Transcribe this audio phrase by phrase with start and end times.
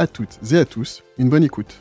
[0.00, 1.78] à toutes et à tous une bonne écoute.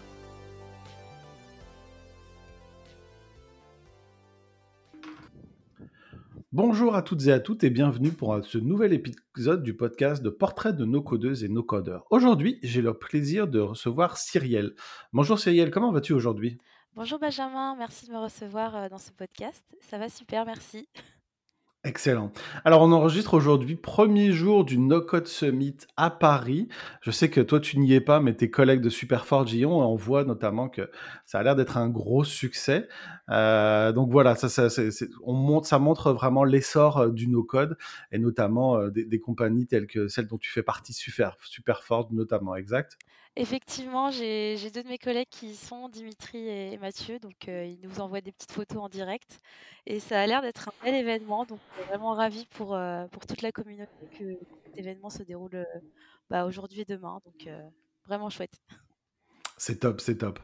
[6.51, 10.29] Bonjour à toutes et à toutes et bienvenue pour ce nouvel épisode du podcast de
[10.29, 12.07] Portrait de nos codeuses et nos codeurs.
[12.09, 14.75] Aujourd'hui, j'ai le plaisir de recevoir Cyrielle.
[15.13, 16.57] Bonjour Cyrielle, comment vas-tu aujourd'hui?
[16.95, 19.63] Bonjour Benjamin, merci de me recevoir euh, dans ce podcast.
[19.79, 20.89] Ça va super, merci.
[21.85, 22.33] Excellent.
[22.65, 26.67] Alors, on enregistre aujourd'hui, premier jour du No Code Summit à Paris.
[26.99, 29.95] Je sais que toi, tu n'y es pas, mais tes collègues de Superfort Gillon, on
[29.95, 30.91] voit notamment que
[31.25, 32.89] ça a l'air d'être un gros succès.
[33.29, 34.67] Euh, donc voilà, ça, ça,
[35.23, 37.77] on montre, ça montre vraiment l'essor euh, du No Code
[38.11, 42.57] et notamment euh, des, compagnies telles que celle dont tu fais partie, Super, Superfort notamment,
[42.57, 42.97] exact?
[43.39, 47.79] Effectivement, j'ai deux de mes collègues qui y sont, Dimitri et Mathieu, donc euh, ils
[47.87, 49.39] nous envoient des petites photos en direct.
[49.85, 52.17] Et ça a l'air d'être un bel événement, donc on est vraiment
[52.49, 55.65] pour, euh, pour toute la communauté que cet événement se déroule euh,
[56.29, 57.21] bah, aujourd'hui et demain.
[57.23, 57.61] Donc euh,
[58.05, 58.59] vraiment chouette.
[59.61, 60.39] C'est top, c'est top.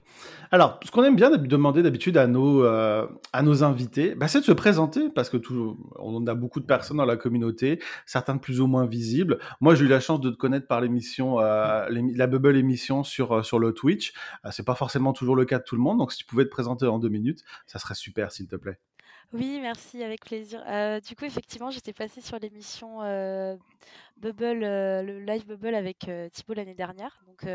[0.52, 4.42] Alors, ce qu'on aime bien demander d'habitude à nos, euh, à nos invités, bah, c'est
[4.42, 8.38] de se présenter, parce que tout, on a beaucoup de personnes dans la communauté, certains
[8.38, 9.40] plus ou moins visibles.
[9.62, 13.38] Moi, j'ai eu la chance de te connaître par l'émission, euh, la Bubble émission sur,
[13.38, 14.12] euh, sur le Twitch.
[14.46, 16.44] Euh, c'est pas forcément toujours le cas de tout le monde, donc si tu pouvais
[16.44, 18.80] te présenter en deux minutes, ça serait super, s'il te plaît.
[19.34, 20.64] Oui, merci, avec plaisir.
[20.68, 23.58] Euh, du coup, effectivement, j'étais passée sur l'émission euh,
[24.18, 27.22] Bubble, euh, le live Bubble avec Thibaut l'année dernière.
[27.28, 27.46] Donc,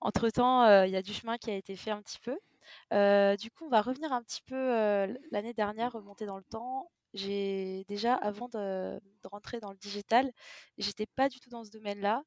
[0.00, 2.38] entre-temps, il y a du chemin qui a été fait un petit peu.
[3.36, 4.56] Du coup, on va revenir un petit peu
[5.30, 6.90] l'année dernière, remonter dans le temps.
[7.12, 10.30] J'ai déjà, avant de, rentrer dans le digital,
[10.78, 12.22] j'étais pas du tout dans ce domaine-là.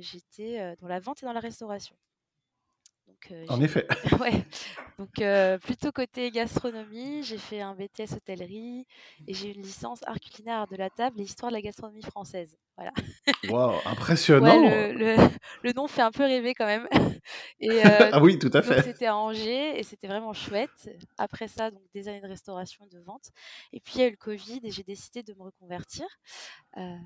[0.00, 1.96] J'étais dans la vente et dans la restauration.
[3.28, 3.86] Donc, euh, En effet.
[4.20, 4.44] ouais.
[4.98, 8.86] Donc euh, plutôt côté gastronomie, j'ai fait un BTS hôtellerie
[9.26, 12.56] et j'ai une licence art culinaire de la table et histoire de la gastronomie française.
[12.76, 12.92] Voilà.
[13.48, 14.60] Waouh, Ouais, impressionnant.
[14.68, 15.16] le, le,
[15.62, 16.88] le nom fait un peu rêver quand même.
[17.60, 18.82] Et euh, ah oui, tout à fait.
[18.82, 20.88] c'était à Angers et c'était vraiment chouette.
[21.18, 23.30] Après ça, donc des années de restauration et de vente.
[23.72, 26.06] Et puis il y a eu le Covid et j'ai décidé de me reconvertir.
[26.78, 26.96] Euh,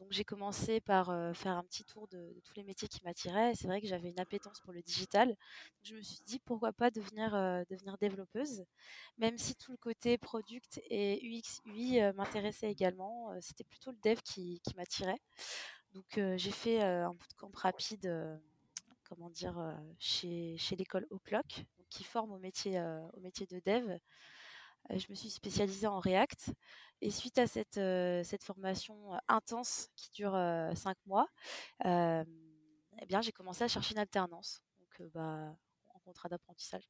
[0.00, 1.06] donc j'ai commencé par
[1.36, 3.54] faire un petit tour de, tous les métiers qui m'attiraient.
[3.54, 5.36] C'est vrai que j'avais une appétence pour le digital.
[5.82, 7.32] Je me suis dit pourquoi pas devenir,
[8.00, 8.64] développeuse,
[9.18, 13.32] même si tout le côté product et UX UI m'intéressait également.
[13.40, 15.20] C'était plutôt le dev qui, m'attirait.
[15.92, 18.40] Donc j'ai fait un bootcamp rapide,
[19.04, 19.56] comment dire,
[19.98, 23.98] chez, l'école O'Clock, qui forme au métier de dev.
[24.90, 26.52] Je me suis spécialisée en React.
[27.00, 30.32] Et suite à cette, formation intense qui dure
[30.74, 31.26] cinq mois,
[31.84, 34.60] eh bien, j'ai commencé à chercher une alternance.
[34.80, 35.56] Donc, bah,
[35.94, 36.84] en contrat d'apprentissage.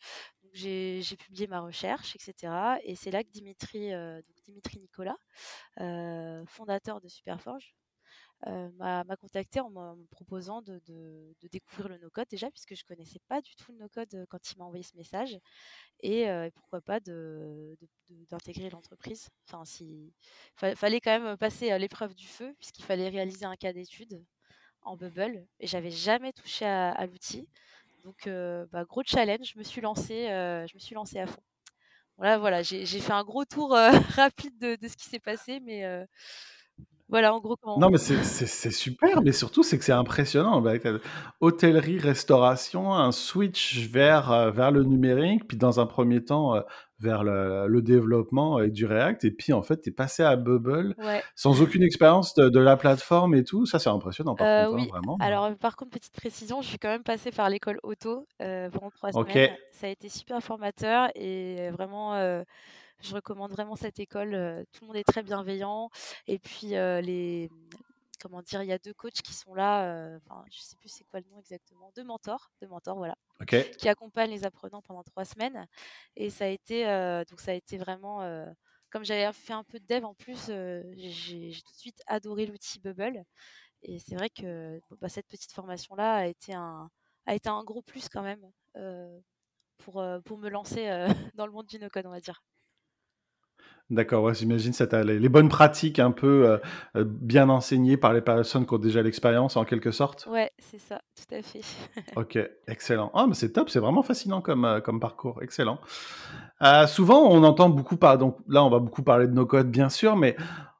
[0.53, 2.79] J'ai j'ai publié ma recherche, etc.
[2.85, 5.17] Et c'est là que Dimitri, donc Dimitri Nicolas,
[6.47, 7.75] fondateur de Superforge,
[8.47, 10.81] euh, m'a contacté en me proposant de,
[11.51, 14.59] découvrir le no-code déjà, puisque je connaissais pas du tout le no-code euh, quand il
[14.59, 15.39] m'a envoyé ce message,
[16.01, 19.31] et euh, pourquoi pas d'intégrer l'entreprise.
[19.47, 20.13] Enfin, si,
[20.57, 24.23] fa- fallait quand même passer à l'épreuve du feu, puisqu'il fallait réaliser un cas d'étude
[24.83, 27.49] en Bubble, et j'avais jamais touché à, l'outil.
[28.05, 28.29] Donc,
[28.71, 31.43] bah, gros challenge, je me suis lancée, je me suis à fond.
[32.19, 33.71] Voilà, j'ai fait un gros tour
[34.17, 35.85] rapide de, ce qui s'est passé, mais
[37.15, 37.57] voilà, en gros.
[37.79, 40.61] Non, mais c'est super, mais surtout, c'est que c'est impressionnant.
[40.61, 40.73] Bah,
[41.41, 46.61] hôtellerie, restauration, un switch vers, euh, vers le numérique, puis dans un premier temps, euh,
[47.01, 50.37] vers le, le développement avec du React, et puis en fait, tu es passé à
[50.37, 51.23] Bubble Ouais.
[51.35, 53.67] sans aucune expérience de, de la plateforme et tout.
[53.67, 55.17] Ça, c'est impressionnant, par Euh, contre, hein, oui, vraiment.
[55.21, 58.71] alors euh, par contre, petite précision, je suis quand même passée par l'école auto euh,
[58.71, 59.51] pendant trois semaines.
[59.73, 62.43] Ça a été super formateur et vraiment, euh,
[63.01, 64.31] je recommande vraiment cette école.
[64.73, 65.91] Tout le monde est très bienveillant.
[66.27, 67.51] Et puis, les,
[68.25, 69.85] comment dire, il y a deux coachs qui sont là.
[69.87, 71.93] euh, Enfin, je sais plus c'est quoi le nom exactement.
[71.95, 73.17] Deux mentors, deux mentors, voilà,
[73.79, 75.67] qui accompagnent les apprenants pendant trois semaines.
[76.17, 78.47] Et ça a été, euh, donc ça a été vraiment, euh,
[78.91, 80.47] comme j'avais fait un peu de dev en plus,
[80.97, 83.25] j'ai tout de suite adoré l'outil Bubble.
[83.83, 86.91] Et c'est vrai que bah, cette petite formation-là a été un,
[87.27, 88.51] a été un gros plus quand même
[89.79, 90.87] pour, pour me lancer
[91.35, 92.43] dans le monde du no-code, on va dire.
[93.91, 96.61] D'accord, ouais, j'imagine t'a les les bonnes pratiques un peu, heu
[96.97, 100.27] heu, bien enseignées par les personnes qui ont déjà l'expérience en quelque sorte?
[100.31, 101.61] Ouais, c'est ça, tout à fait.
[102.17, 103.11] OK, excellent.
[103.15, 105.79] Ah, mais c'est top, c'est vraiment fascinant comme, heu, comme parcours, excellent.
[106.87, 109.91] Souvent, on entend beaucoup par donc là, on va beaucoup parler de no code, bien
[109.91, 110.35] sûr, mais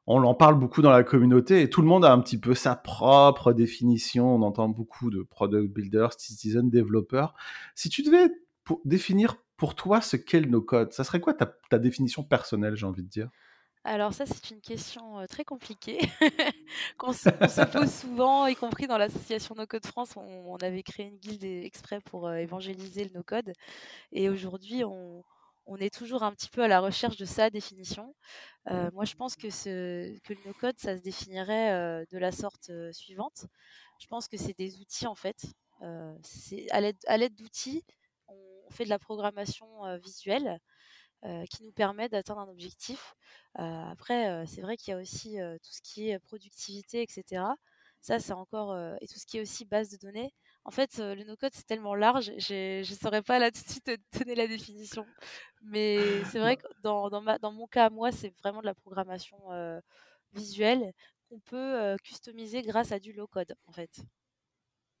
[0.07, 2.55] on en parle beaucoup dans la communauté et tout le monde a un petit peu
[2.55, 4.33] sa propre définition.
[4.35, 7.27] On entend beaucoup de product builder, citizen developer.
[7.75, 8.29] Si tu devais
[8.83, 12.75] définir pour toi ce qu'est le no code, ça serait quoi ta ta définition personnelle,
[12.75, 13.29] j'ai envie de dire?
[13.87, 15.99] Alors ça, c'est une question, très compliquée
[16.97, 20.17] qu'on se pose souvent, y compris dans l'association No Code France.
[20.17, 23.53] On on avait créé une guilde exprès pour, évangéliser le no code
[24.11, 25.23] et aujourd'hui, on
[25.67, 28.15] on est toujours un petit peu à la recherche de sa définition.
[28.69, 32.71] Moi, je pense que ce que le no code, ça se définirait, de la sorte,
[32.91, 33.45] suivante.
[33.99, 35.45] Je pense que c'est des outils, en fait,
[35.81, 37.83] à l'aide d'outils,
[38.67, 39.67] on fait de la programmation,
[39.97, 40.59] visuelle,
[41.49, 43.15] qui nous permet d'atteindre un objectif.
[43.55, 47.55] Après, c'est vrai qu'il y a aussi, tout ce qui est productivité et cetera.
[48.01, 50.31] Ça, c'est encore, et tout ce qui est aussi base de données.
[50.63, 53.85] En fait, le no code, c'est tellement large, je saurais pas là tout de suite
[53.85, 55.05] te donner la définition.
[55.63, 58.75] Mais c'est vrai que dans dans ma dans mon cas moi, c'est vraiment de la
[58.75, 59.37] programmation,
[60.33, 60.91] visuelle
[61.29, 63.89] qu'on peut, customiser grâce à du low code, en fait.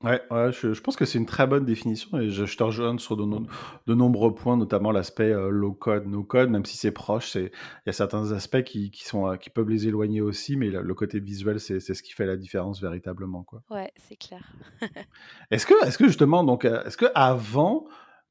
[0.03, 2.63] Ouais, ouais, je je pense que c'est une très bonne définition et je je te
[2.63, 3.43] rejoins sur de no
[3.87, 7.45] de nombreux points, notamment l'aspect, heu, low code, no code, même si c'est proche, c'est
[7.45, 7.51] il
[7.87, 10.81] y a certains aspects qui qui sont, heu, qui peuvent les éloigner aussi, mais le
[10.81, 13.63] le côté visuel, c'est c'est ce qui fait la différence véritablement, quoi.
[13.69, 14.43] Ouais, c'est clair.
[15.51, 17.85] Est-ce que est-ce que justement donc, heu, est-ce qu'avant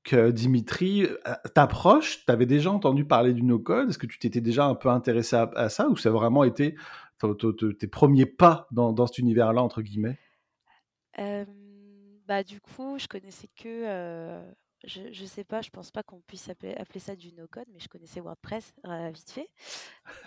[0.05, 1.07] que Dimitri,
[1.55, 3.89] t'approche, tu avais déjà entendu parler du no code?
[3.89, 6.45] Est-ce que tu t'étais déjà un peu intéressé à à ça ou ça a vraiment
[6.45, 6.77] été
[7.19, 10.19] te te te tes premiers pas dans dans cet «univers-là» entre guillemets?
[12.27, 16.21] Bah, du coup, je connaissais que, heu, je je sais pas, je pense pas qu'on
[16.23, 19.49] puisse appeler appeler ça du no code, mais je connaissais WordPress, heu, vite fait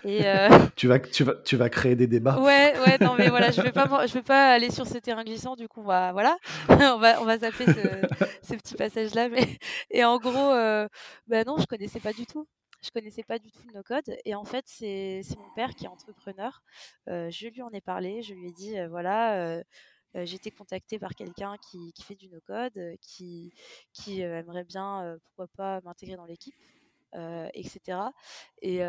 [0.03, 2.43] et heu Tu vas tu vas tu vas créer des débats.
[2.43, 4.97] ouais, ouais, non, mais voilà, je vais pas m'en je vais pas aller sur ce
[4.97, 6.37] terrain glissant, du coup, on va voilà,
[6.69, 8.07] on va on va zapper ce
[8.43, 9.57] ce petit passage-là, mais
[9.89, 10.87] et en gros, heu,
[11.27, 12.47] bah, non, je connaissais pas du tout.
[12.83, 15.73] Je connaissais pas du tout le no code et en fait, c'est c'est mon père
[15.75, 16.61] qui est entrepreneur.
[17.09, 19.63] Heu, je lui en ai parlé, je lui ai dit, heu, voilà, heu
[20.15, 23.53] heu, j'ai été contactée par quelqu'un qui qui fait du no code, heu, qui
[23.93, 26.55] qui, heu, aimerait bien, heu, pourquoi pas m'intégrer dans l'équipe,
[27.15, 27.63] heu et
[28.61, 28.81] et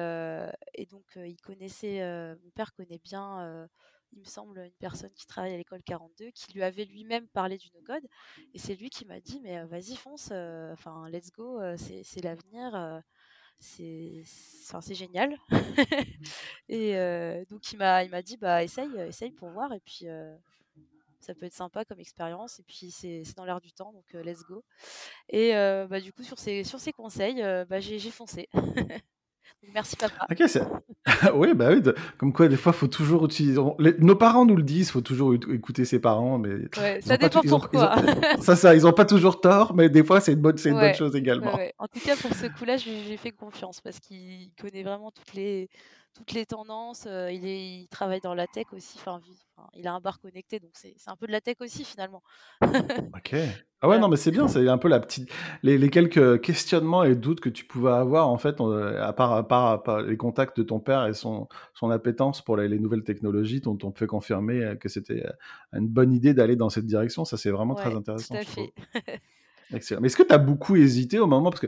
[0.74, 2.00] et donc il connaissait,
[2.42, 3.68] mon père connaît bien,
[4.12, 7.58] il me semble, une personne qui travaille à l'école 42 qui lui avait lui-même parlé
[7.58, 8.06] du no code
[8.54, 10.30] et c'est lui qui m'a dit: «Mais vas-y fonce,
[10.72, 13.02] enfin let's go, c'est l'avenir,
[13.60, 14.24] c'est
[14.94, 15.36] génial»
[16.68, 19.72] et heu, donc il m'a il m'a dit: «Bah essaye, essaye pour voir.
[19.74, 20.06] Et puis,
[21.28, 24.22] ça peut être sympa comme expérience et puis c'est dans l'air du temps donc heu,
[24.22, 24.64] let's go»
[25.28, 28.48] et heu, bah, du coup sur ses sur ses conseils, heu, bah, j'ai foncé.
[29.74, 30.26] Merci papa.
[30.30, 30.42] OK,
[31.34, 34.56] oui, bah, oui, de comme quoi des fois, faut toujours utiliser les nos parents nous
[34.56, 37.94] le disent, faut toujours éc écouter ses parents, mais Ouais, ça dépend ont ont pourquoi.
[38.40, 40.78] c'est ça, ils ont pas toujours tort, mais des fois, c'est une bonne c'est une
[40.78, 41.52] bonne chose également.
[41.54, 41.72] ouais.
[41.78, 45.68] En tout cas, pour ce coup-là, j'ai fait confiance parce qu'il connaît vraiment toutes les
[46.14, 49.20] toutes les tendances, heu, il est il travaille dans la tech aussi, enfin
[49.74, 52.22] il a un bar connecté donc c'est un peu de la tech aussi finalement.
[53.16, 53.34] OK.
[53.80, 54.00] Ah ouais, Voilà.
[54.00, 55.30] non, mais c'est bien, c'est un peu la petite
[55.62, 59.32] les les quelques questionnements et doutes que tu pouvais avoir en fait, heu, à part
[59.32, 62.66] à part à part les contacts de ton père et son son appétence pour les
[62.68, 65.24] les nouvelles technologies t'ont t'ont fait confirmer, heu, que c'était,
[65.72, 67.24] une bonne idée d'aller dans cette direction.
[67.24, 68.72] Ça, c'est vraiment très Ouais, tout intéressant, à fait.
[69.72, 70.00] Excellent.
[70.00, 71.66] Mais est-ce que tu as beaucoup hésité au moment parce que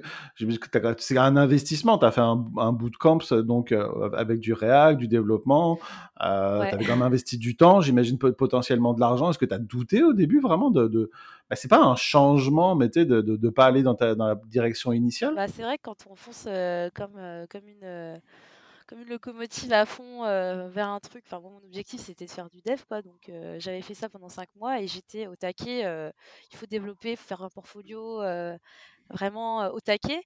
[0.99, 5.09] c'est un investissement, tu as fait un un bootcamp donc heu, avec du React, du
[5.09, 5.79] développement,
[6.23, 9.31] heu, tu avais quand même investi du temps, j'imagine pot potentiellement de l'argent.
[9.31, 11.11] Est-ce que tu as douté au début vraiment de de
[11.51, 14.41] bah, c'est pas un changement, mais de de de pas aller dans ta dans la
[14.47, 15.35] direction initiale?
[15.35, 17.21] Bah, c'est vrai que quand on fonce, heu, comme,
[17.51, 18.21] comme une,
[18.91, 22.31] comme une locomotive à fond, heu, vers un truc enfin bon, mon objectif c'était de
[22.31, 25.37] faire du dev quoi donc heu, j'avais fait ça pendant 5 mois et j'étais au
[25.37, 26.11] taquet, heu,
[26.51, 28.21] il faut développer, faire un portfolio,
[29.11, 30.23] vraiment, au taquet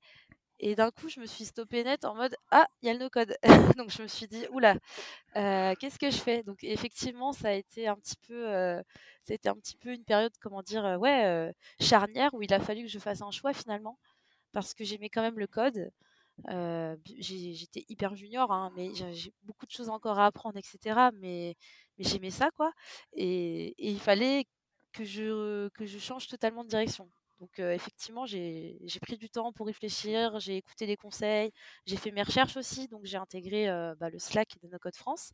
[0.60, 3.00] et d'un coup je me suis stoppée net en mode: «Ah, il y a le
[3.00, 3.36] no code».
[3.78, 4.76] Donc je me suis dit: «Ouh là,
[5.36, 8.46] heu, qu'est-ce que je fais?» donc effectivement ça a été un petit peu,
[9.30, 10.98] été un petit peu une période, comment dire?
[11.00, 13.98] Ouais, charnière où il a fallu que je fasse un choix finalement
[14.52, 15.90] parce que j'aimais quand même le code.
[17.18, 21.10] J'ai j'étais hyper junior, hein, mais j'ai beaucoup de choses encore à apprendre et cetera,
[21.12, 21.56] mais
[21.98, 22.72] mais j'aimais ça, quoi
[23.14, 24.46] et il fallait
[24.92, 27.08] que je que je change totalement de direction.
[27.40, 31.50] Donc heu, effectivement, j'ai pris du temps pour réfléchir, j'ai écouté les conseils,
[31.86, 34.96] j'ai fait mes recherches aussi, donc j'ai intégré, heu, bah, le Slack de No Code
[34.96, 35.32] France.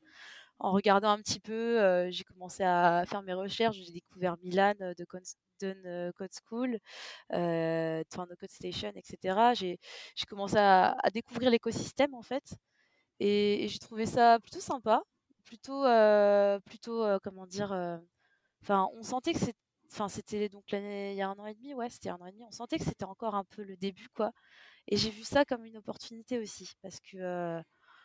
[0.61, 5.04] En regardant un petit peu, j'ai commencé à faire mes recherches, j'ai découvert Milan, de
[5.61, 6.79] De No Code School,
[7.33, 9.55] No Code Station et cetera.
[9.55, 9.79] J'ai
[10.29, 12.55] commencé à à découvrir l'écosystème en fait
[13.21, 15.02] Et, j'ai trouvé ça plutôt sympa,
[15.45, 17.99] plutôt, euh, plutôt euh, comment dire, euh,
[18.62, 19.59] enfin, on sentait que c'était,
[19.90, 22.26] enfin, c'était donc l'année, il y a un an et demi, ouais, c'était un an
[22.26, 24.33] et demi, on sentait que c'était encore un peu le début, quoi.
[24.88, 27.19] Et j'ai vu ça comme une opportunité aussi, parce que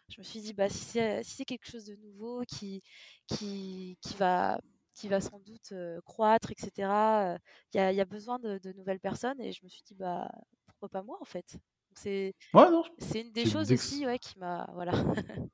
[0.09, 2.81] je me suis dit, bah, si c'est si quelque chose de nouveau qui,
[3.27, 4.59] qui, qui, va,
[4.95, 5.73] qui va sans doute
[6.05, 6.71] croître, etc.,
[7.73, 9.39] il y, a, y, a, besoin de, de, nouvelles personnes.
[9.41, 10.31] Et je me suis dit, bah,
[10.65, 11.57] pourquoi pas moi, en fait?
[11.93, 12.65] C'est ouais,
[13.15, 14.69] une des choses aussi ouais, qui m'a.
[14.73, 14.93] Voilà.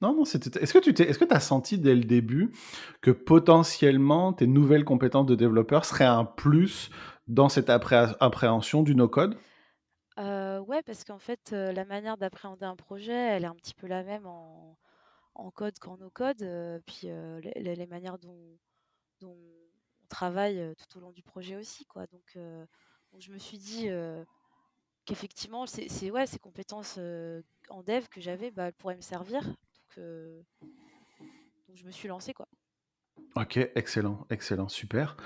[0.00, 0.60] Non, non, c'était.
[0.60, 2.52] Est-ce que tu t'es, est-ce que as senti dès le début
[3.00, 6.90] que potentiellement tes nouvelles compétences de développeur seraient un plus
[7.26, 9.38] dans cette appréhension du no-code?
[10.18, 13.86] Euh, Ouais, parce qu'en fait, la manière d'appréhender un projet, elle est un petit peu
[13.86, 14.76] la même en,
[15.34, 16.38] en code qu'en no-code.
[16.86, 18.58] Puis les, manières dont,
[19.22, 19.36] on
[20.08, 22.06] travaille tout au long du projet aussi, quoi.
[22.06, 22.36] Donc,
[23.12, 23.88] donc je me suis dit
[25.04, 26.98] qu'effectivement, c'est ouais, ces compétences
[27.68, 29.42] en dev que j'avais, bah, elles pourraient me servir.
[29.44, 30.04] Donc,
[31.68, 32.48] donc je me suis lancée, quoi.
[33.36, 35.16] Ok, excellent, excellent, super.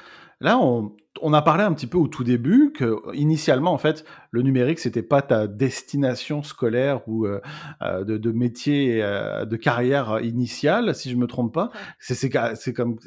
[0.41, 4.05] Là, on, on, a parlé un petit peu au tout début que initialement, en fait,
[4.31, 7.41] le numérique, c'était pas ta destination scolaire ou euh,
[7.83, 11.71] euh, de, de, métier, euh, de carrière initiale, si je me trompe pas.
[11.99, 12.99] C'est C'est comme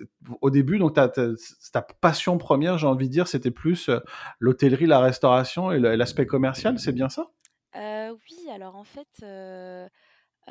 [0.41, 1.29] au début, donc ta, ta,
[1.72, 3.89] ta passion première, j'ai envie de dire, c'était plus
[4.39, 7.27] l'hôtellerie, la restauration et l'aspect commercial, c'est bien ça?
[7.74, 9.25] Oui, alors en fait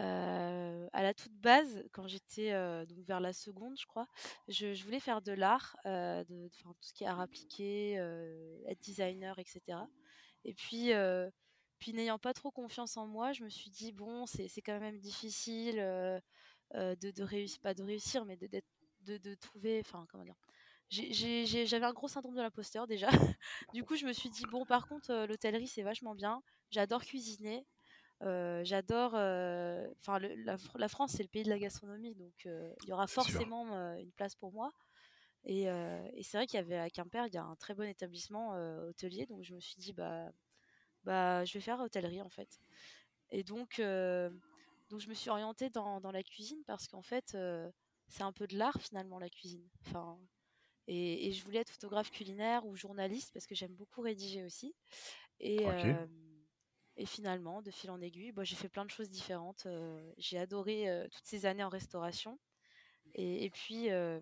[0.00, 2.52] à la toute base, quand j'étais
[2.86, 4.06] donc vers la seconde, je crois,
[4.48, 7.94] je, voulais faire de l'art, de, tout ce qui est art appliqué,
[8.66, 9.78] être designer, etc.
[10.44, 10.90] Et puis,
[11.78, 14.98] puis n'ayant pas trop confiance en moi, je me suis dit bon, c'est quand même
[14.98, 15.76] difficile
[16.74, 18.48] de, de réussir, pas de réussir, mais de,
[19.02, 20.36] de, de trouver, enfin comment dire.
[20.90, 23.08] J'avais un gros syndrome de l'imposteur déjà.
[23.74, 26.42] du coup, je me suis dit bon, par contre, l'hôtellerie c'est vachement bien.
[26.70, 27.64] J'adore cuisiner.
[28.22, 29.12] Euh, j'adore.
[29.14, 33.06] Euh, enfin, la, France, c'est le pays de la gastronomie, donc euh, il y aura
[33.06, 34.72] forcément une place pour moi.
[35.44, 35.64] Et,
[36.22, 38.50] c'est vrai qu'il y avait à Quimper, il y a un très bon établissement
[38.88, 40.30] hôtelier, donc je me suis dit, bah,
[41.04, 42.60] bah, je vais faire hôtellerie en fait.
[43.30, 47.36] Et donc, donc je me suis orientée dans, dans la cuisine parce qu'en fait,
[48.08, 49.66] c'est un peu de l'art finalement la cuisine.
[49.86, 50.18] Enfin,
[50.86, 54.74] et, et, je voulais être photographe culinaire ou journaliste parce que j'aime beaucoup rédiger aussi.
[55.38, 55.64] Et,
[56.96, 59.66] et finalement, de fil en aiguille, bah, j'ai fait plein de choses différentes.
[60.18, 62.38] J'ai adoré toutes ces années en restauration.
[63.14, 64.20] Et, puis, euh,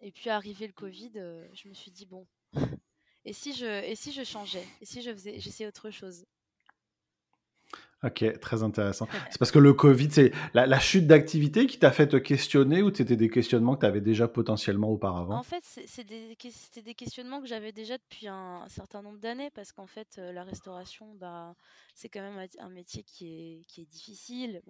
[0.00, 1.12] et puis, arrivé le Covid,
[1.52, 2.26] je me suis dit, bon,
[3.24, 4.66] et si je, et si je changeais?
[4.80, 6.26] Et si je faisais, j'essayais autre chose?
[8.04, 9.08] Ok, très intéressant.
[9.30, 12.94] C'est parce que le Covid, c'est la, chute d'activité qui t'a fait te questionner ou
[12.94, 15.38] c'était des questionnements que tu avais déjà potentiellement auparavant?
[15.38, 16.36] En fait, c'est des,
[16.82, 21.14] des, questionnements que j'avais déjà depuis un, certain nombre d'années parce qu'en fait, la restauration,
[21.14, 21.54] bah,
[21.94, 24.62] c'est quand même un métier qui est, qui est difficile.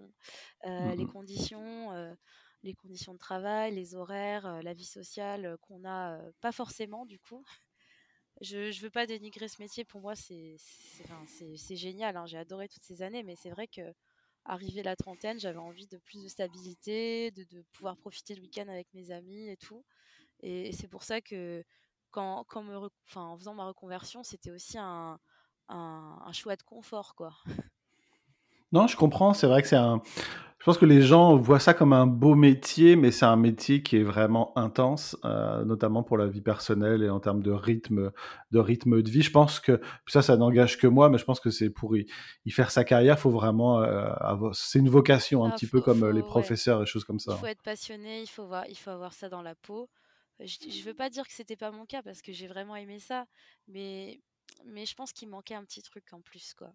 [0.65, 2.17] Euh, les conditions.
[2.63, 7.45] Les conditions de travail, les horaires, la vie sociale qu'on n'a pas forcément du coup
[8.41, 9.85] je ne veux pas dénigrer ce métier.
[9.85, 10.57] Pour moi, c'est
[11.77, 12.17] génial.
[12.17, 12.27] Hein.
[12.27, 13.95] J'ai adoré toutes ces années, mais c'est vrai que
[14.45, 18.93] arrivé la trentaine, j'avais envie de plus de stabilité, de, pouvoir profiter le week-end avec
[18.95, 19.85] mes amis et tout.
[20.41, 21.65] Et, c'est pour ça que
[22.11, 22.65] quand, quand
[23.17, 25.19] en faisant ma reconversion, c'était aussi un,
[25.69, 27.35] un, un choix de confort, quoi.
[28.73, 29.35] Non, je comprends.
[29.35, 30.03] C'est vrai que c'est un.
[30.67, 33.85] Je pense que les gens voient ça comme un beau métier, mais c'est un métier
[33.85, 38.11] qui est vraiment intense, euh, notamment pour la vie personnelle et en termes de rythme,
[38.51, 39.23] de rythme de vie.
[39.23, 42.09] Je pense que ça, ça n'engage que moi, mais je pense que c'est pour y,
[42.51, 44.11] faire sa carrière, faut vraiment euh.
[44.55, 47.35] C'est une vocation, un ah, petit peu comme euh, les professeurs et choses comme ça.
[47.37, 49.89] Il faut être passionné, il faut avoir, il faut avoir ça dans la peau.
[50.41, 52.99] Je, ne veux pas dire que c'était pas mon cas parce que j'ai vraiment aimé
[52.99, 53.27] ça,
[53.69, 54.21] mais
[54.65, 56.73] mais je pense qu'il manquait un petit truc en plus, quoi.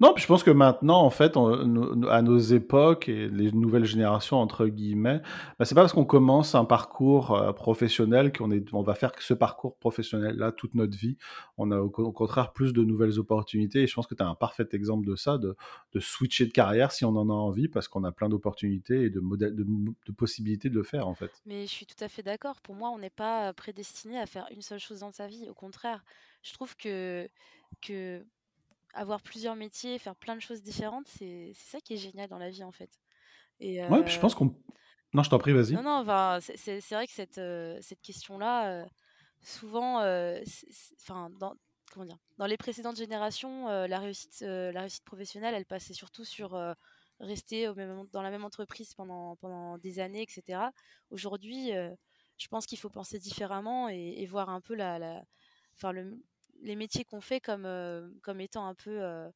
[0.00, 4.38] Non, puis je pense que maintenant, en fait, à nos époques et les nouvelles générations,
[4.38, 5.20] entre guillemets,
[5.58, 9.12] bah, c'est pas parce qu'on commence un parcours euh, professionnel qu'on est, on va faire
[9.18, 11.16] ce parcours professionnel-là toute notre vie.
[11.56, 14.34] On a au, contraire plus de nouvelles opportunités et je pense que tu as un
[14.34, 15.56] parfait exemple de ça, de,
[16.00, 19.20] switcher de carrière si on en a envie parce qu'on a plein d'opportunités et de,
[19.20, 21.30] de, possibilités de le faire, en fait.
[21.46, 22.60] Mais je suis tout à fait d'accord.
[22.60, 25.48] Pour moi, on n'est pas prédestiné à faire une seule chose dans sa vie.
[25.48, 26.04] Au contraire,
[26.42, 27.28] je trouve que,
[27.80, 28.24] que
[28.92, 32.50] avoir plusieurs métiers, faire plein de choses différentes, c'est ça qui est génial dans la
[32.50, 32.90] vie en fait.
[33.60, 34.54] Et ouais, je pense qu'on.
[35.14, 35.74] Non, je t'en prie, vas-y.
[35.74, 37.40] Non, non, c'est vrai que cette,
[37.82, 38.86] cette question-là,
[39.42, 39.98] souvent,
[41.00, 41.54] enfin, dans,
[41.92, 46.58] comment dire, dans les précédentes générations, la, réussite, la réussite professionnelle, elle passait surtout sur
[47.20, 50.60] rester au même, dans la même entreprise pendant, pendant des années, etc.
[51.10, 51.70] Aujourd'hui,
[52.38, 55.22] je pense qu'il faut penser différemment et, et, voir un peu la, la,
[55.76, 56.18] enfin, le,
[56.62, 59.28] les métiers qu'on fait comme, euh, comme étant un peu, euh,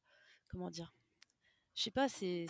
[0.49, 0.93] comment dire,
[1.75, 2.47] je sais pas, c'est.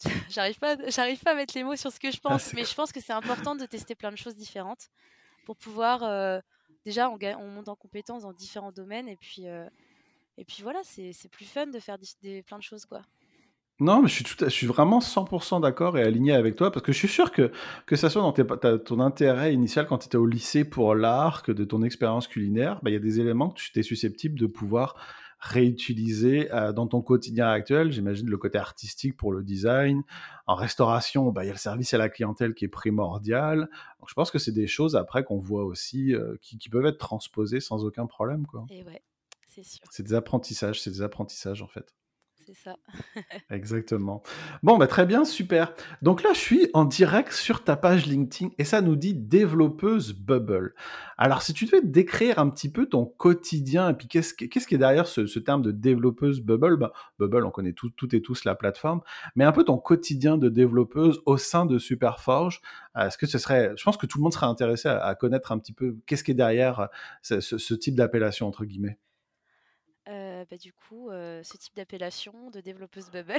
[0.28, 2.64] J'arrive pas, j'arrive pas à mettre les mots sur ce que je Ah, pense, mais
[2.64, 4.88] je pense que c'est important de tester plein de choses différentes
[5.44, 6.02] pour pouvoir.
[6.02, 6.40] euh,
[6.84, 7.18] déjà, on,
[7.50, 9.46] monte en compétences dans différents domaines et puis,
[10.36, 13.02] et puis voilà, c'est c'est plus fun de faire des, des- plein de choses, quoi.
[13.80, 16.70] Non, mais je suis, tout à- je suis vraiment 100% d'accord et aligné avec toi
[16.70, 17.50] parce que je suis sûr que,
[17.86, 18.44] que ça soit dans tes-
[18.84, 22.78] ton intérêt initial quand tu étais au lycée pour l'art, que de ton expérience culinaire,
[22.82, 24.94] bah, il y a des éléments que tu es susceptible de pouvoir
[25.40, 27.92] réutiliser euh, dans ton quotidien actuel.
[27.92, 30.02] J'imagine le côté artistique pour le design.
[30.46, 33.68] En restauration, bah, il y a le service à la clientèle qui est primordial.
[34.00, 36.86] Donc, je pense que c'est des choses après qu'on voit aussi euh, qui, qui peuvent
[36.86, 38.46] être transposées sans aucun problème.
[38.46, 38.64] quoi.
[38.70, 39.02] Et ouais,
[39.46, 41.94] c'est sûr, C'est des apprentissages, c'est des apprentissages en fait.
[42.46, 42.76] C'est ça.
[43.50, 44.22] Exactement.
[44.62, 45.72] Bon, bah, très bien, super.
[46.02, 50.12] Donc là, je suis en direct sur ta page LinkedIn et ça nous dit développeuse
[50.12, 50.74] Bubble.
[51.16, 54.78] Alors, si tu devais décrire un petit peu ton quotidien et puis qu'est-ce qui est
[54.78, 56.76] derrière ce, terme de développeuse Bubble?
[56.76, 59.00] Bah, Bubble, on connaît tout, toutes et tous la plateforme,
[59.36, 62.60] mais un peu ton quotidien de développeuse au sein de Superforge.
[62.96, 65.52] Euh, Est-ce que ce serait, je pense que tout le monde serait intéressé à, connaître
[65.52, 66.88] un petit peu qu'est-ce qui est derrière
[67.30, 68.98] euh, ce type d'appellation entre guillemets.
[70.44, 73.36] Euh, bah, du coup, ce type d'appellation de développeuse Bubble,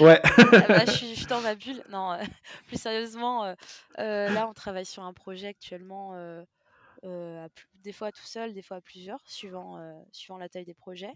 [0.00, 0.20] Ouais.
[0.24, 1.82] ah bah, je, suis, je suis dans ma bulle.
[1.88, 2.16] Non,
[2.66, 3.54] plus sérieusement,
[3.96, 8.76] là, on travaille sur un projet actuellement, à plus- des fois tout seul, des fois
[8.78, 9.78] à plusieurs, suivant,
[10.12, 11.14] suivant la taille des projets.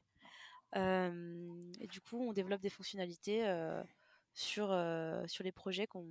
[0.74, 3.44] Et du coup, on développe des fonctionnalités
[4.34, 6.06] sur, euh, sur les projets qu'on,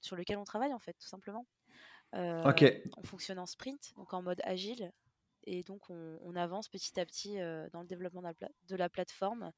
[0.00, 1.46] sur lesquels on travaille, en fait, tout simplement.
[2.14, 2.42] Euh,
[2.96, 4.92] on fonctionne en sprint, donc en mode agile.
[5.46, 7.36] Et donc, on, avance petit à petit
[7.72, 8.22] dans le développement
[8.68, 9.52] de la, plateforme.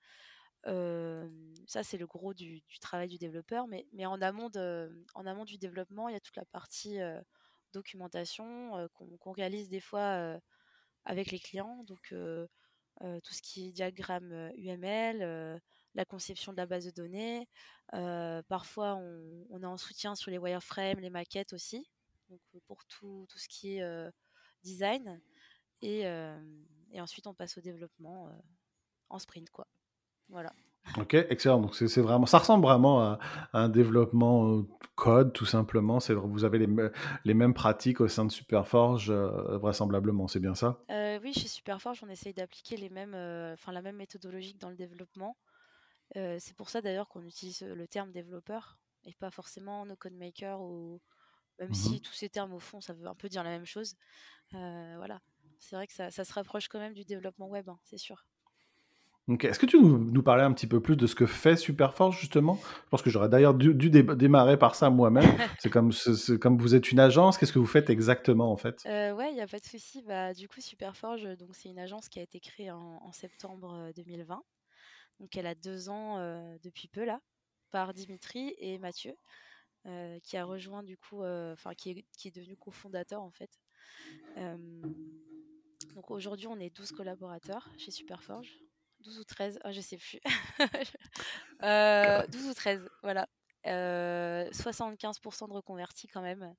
[0.65, 3.67] Ça, c'est le gros du, travail du développeur.
[3.67, 6.99] Mais, en, amont du développement, il y a toute la partie
[7.73, 10.39] documentation qu'on réalise des fois
[11.07, 11.83] avec les clients.
[11.85, 15.61] Donc, tout ce qui est diagramme UML,
[15.95, 17.49] la conception de la base de données.
[18.49, 21.89] Parfois, on, on est en soutien sur les wireframes, les maquettes aussi.
[22.29, 24.11] Donc, pour tout, ce qui est
[24.63, 25.21] design.
[25.83, 26.39] Et, euh,
[26.93, 28.33] et ensuite, on passe au développement euh,
[29.11, 29.69] en sprint, quoi.
[30.29, 30.55] Voilà.
[30.99, 31.61] Ok, excellent.
[31.61, 33.19] Donc c'est vraiment, ça ressemble vraiment à,
[33.53, 34.63] à un développement euh,
[34.95, 36.01] code, tout simplement.
[36.01, 36.93] C'est vous avez les, me-
[37.25, 40.29] les mêmes pratiques au sein de Superforge, euh, vraisemblablement.
[40.29, 40.79] C'est bien ça?
[40.91, 44.59] Euh, oui, chez Superforge, on essaye d'appliquer les mêmes, euh, enfin la même méthodologie que
[44.59, 45.37] dans le développement.
[46.15, 50.61] C'est pour ça d'ailleurs qu'on utilise le terme développeur et pas forcément no code maker
[50.61, 51.01] ou
[51.61, 51.75] même Mhm.
[51.75, 53.97] si tous ces termes au fond ça veut un peu dire la même chose.
[54.53, 55.21] Voilà,
[55.59, 58.27] c'est vrai que ça, ça se rapproche quand même du développement web, hein, c'est sûr.
[59.43, 62.19] Est-ce que tu nous, nous parlais un petit peu plus de ce que fait Superforge
[62.19, 62.59] justement?
[62.63, 65.23] Je pense que j'aurais d'ailleurs dû, dû dé- démarrer par ça moi-même.
[65.61, 67.37] C'est comme, vous êtes une agence.
[67.37, 68.83] Qu'est-ce que vous faites exactement en fait?
[68.87, 70.03] Euh, ouais, il n'y a pas de souci.
[70.03, 73.93] Bah, du coup, Superforge, c'est une agence qui a été créée en, en septembre euh,
[73.93, 74.43] 2020.
[75.21, 77.21] Donc elle a deux ans euh, depuis peu là,
[77.71, 79.15] par Dimitri et Mathieu,
[79.87, 83.51] euh, qui a rejoint du coup, euh, enfin qui est devenu cofondateur en fait.
[85.99, 88.49] Euh, donc aujourd'hui, on est 12 collaborateurs chez Superforge.
[89.01, 90.21] 12 ou 13, ah, je sais plus.
[91.63, 93.29] Euh, 12 ou 13, voilà.
[93.67, 96.55] Euh, 75% de reconvertis quand même.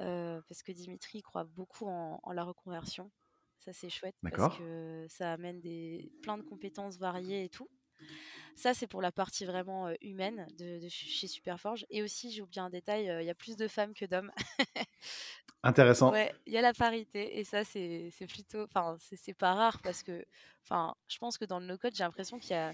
[0.00, 3.10] Euh, parce que Dimitri croit beaucoup en, en la reconversion.
[3.58, 7.68] Ça, c'est chouette parce que ça amène des, plein de compétences variées et tout.
[8.56, 11.84] Ça, c'est pour la partie vraiment euh, humaine de, de ch- chez Superforge.
[11.90, 14.32] Et aussi, j'ai oublié un détail, euh, il y a plus de femmes que d'hommes.
[15.68, 16.12] Intéressant.
[16.46, 17.38] Il y a la parité.
[17.38, 18.62] Et ça, c'est plutôt.
[18.64, 20.24] Enfin, c'est pas rare parce que.
[20.64, 22.72] Enfin, je pense que dans le no-code, j'ai l'impression qu'il y a.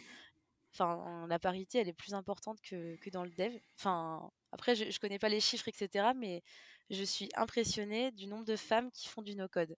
[0.73, 3.53] Enfin, la parité, elle est plus importante que, que dans le dev.
[3.79, 6.09] Enfin, après, je, je connais pas les chiffres, etc.
[6.17, 6.43] Mais
[6.91, 9.77] je suis impressionnée du nombre de femmes qui font du no-code.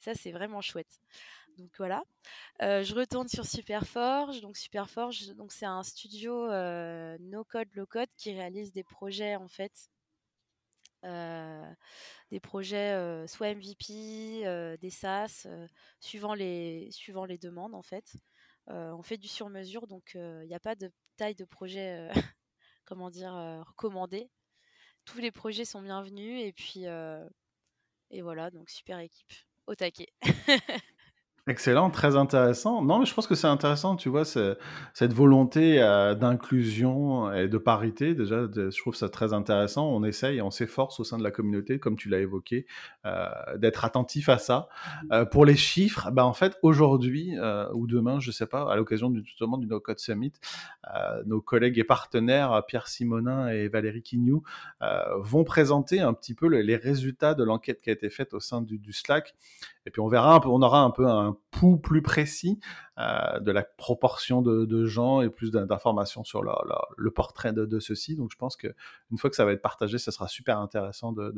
[0.00, 1.00] Ça, c'est vraiment chouette.
[1.58, 2.04] Donc voilà.
[2.62, 4.40] Euh, je retourne sur Superforge.
[4.40, 9.72] Donc Superforge, donc c'est un studio euh, no-code, low-code qui réalise des projets en fait,
[12.30, 15.66] des projets euh, soit MVP, euh, des SaaS, euh,
[16.00, 16.90] suivant les
[17.40, 18.16] demandes en fait.
[18.68, 22.12] Euh, on fait du sur-mesure, donc il n'y a pas de taille de projet, euh,
[22.84, 24.30] comment dire, euh, recommandée.
[25.04, 27.28] Tous les projets sont bienvenus et puis euh,
[28.10, 29.32] et voilà, donc super équipe
[29.66, 30.08] au taquet.
[31.48, 32.82] Excellent, très intéressant.
[32.82, 37.56] Non, mais je pense que c'est intéressant, tu vois, cette volonté euh, d'inclusion et de
[37.56, 38.16] parité.
[38.16, 39.86] Déjà, de- je trouve ça très intéressant.
[39.88, 42.66] On essaye, on s'efforce au sein de la communauté, comme tu l'as évoqué,
[43.04, 43.28] euh,
[43.58, 44.66] d'être attentif à ça.
[45.12, 47.34] Euh, pour les chiffres, bah, en fait, aujourd'hui
[47.74, 50.32] ou demain, je sais pas, à l'occasion du, justement du No Code Summit,
[51.26, 54.42] nos collègues et partenaires, Pierre Simonin et Valérie Quignou,
[55.20, 58.40] vont présenter un petit peu le- les résultats de l'enquête qui a été faite au
[58.40, 59.36] sein du, du Slack.
[59.86, 62.58] Et puis on verra, un peu, on aura un peu un un pouls plus précis
[62.98, 68.16] de la proportion de, gens et plus d'informations sur le portrait de, de ceux-ci.
[68.16, 71.32] Donc je pense qu'une fois que ça va être partagé, ce sera super intéressant de,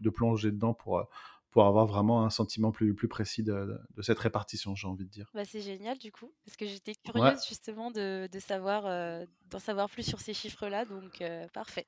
[0.00, 1.08] de plonger dedans pour
[1.50, 5.30] pour avoir vraiment un sentiment plus, plus précis de, cette répartition, j'ai envie de dire.
[5.34, 9.58] Bah, c'est génial du coup, parce que j'étais curieuse justement de, de savoir, euh, d'en
[9.58, 11.86] savoir plus sur ces chiffres-là, donc euh, parfait.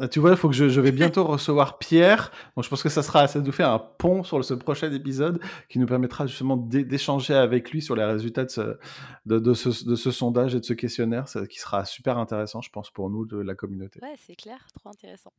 [0.00, 2.30] Ah, tu vois, il faut que je, je, vais bientôt recevoir Pierre.
[2.54, 5.40] Donc, je pense que ça sera, ça nous fait un pont sur ce prochain épisode
[5.68, 8.78] qui nous permettra justement d'échanger avec lui sur les résultats de ce,
[9.26, 12.70] de, de, ce, de ce, sondage et de ce questionnaire, qui sera super intéressant, je
[12.70, 13.98] pense, pour nous de la communauté.
[14.00, 15.32] Ouais, c'est clair, trop intéressant.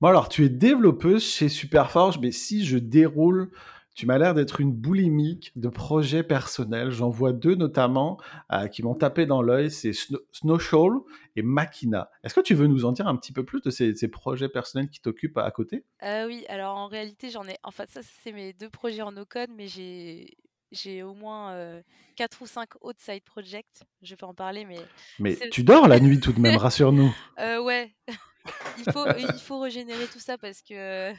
[0.00, 3.50] Bon alors, tu es développeuse chez Superforge, mais si je déroule,
[3.98, 6.92] tu m'as l'air d'être une boulimique de projets personnels.
[6.92, 8.16] J'en vois deux notamment
[8.52, 9.90] euh, qui m'ont tapé dans l'œil, c'est
[10.30, 11.00] Snowshoal
[11.34, 12.08] et Makina.
[12.22, 14.88] Est-ce que tu veux nous en dire un petit peu plus de ces, projets personnels
[14.88, 15.84] qui t'occupent à côté?
[16.04, 17.56] Euh, Oui, alors en réalité, j'en ai.
[17.64, 20.36] En fait, ça, c'est mes deux projets en no-code, mais j'ai
[20.70, 21.82] j'ai au moins euh,
[22.14, 23.82] quatre ou cinq autres side projects.
[24.02, 24.78] Je peux en parler, mais.
[25.18, 27.12] Mais tu dors la nuit tout de même, rassure-nous.
[27.40, 27.92] Euh, ouais,
[28.78, 31.12] il, faut, il faut régénérer tout ça parce que,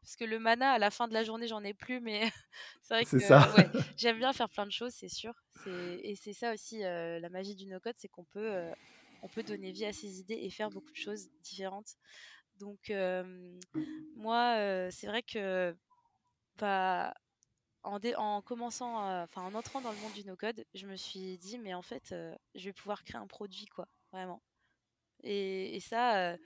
[0.00, 2.22] parce que le mana, à la fin de la journée, j'en ai plus, mais
[2.82, 5.34] c'est vrai que ouais, j'aime bien faire plein de choses, c'est sûr.
[5.66, 8.72] Et c'est ça aussi euh, la magie du no-code, c'est qu'on peut, euh,
[9.22, 11.96] on peut donner vie à ses idées et faire beaucoup de choses différentes.
[12.58, 12.92] Donc,
[14.16, 15.76] moi, euh, c'est vrai que
[16.58, 17.14] bah,
[17.82, 21.58] en, en, commençant, enfin en entrant dans le monde du no-code, je me suis dit,
[21.58, 22.14] mais en fait,
[22.54, 24.42] je vais pouvoir créer un produit, quoi, vraiment.
[25.22, 26.36] Et, ça,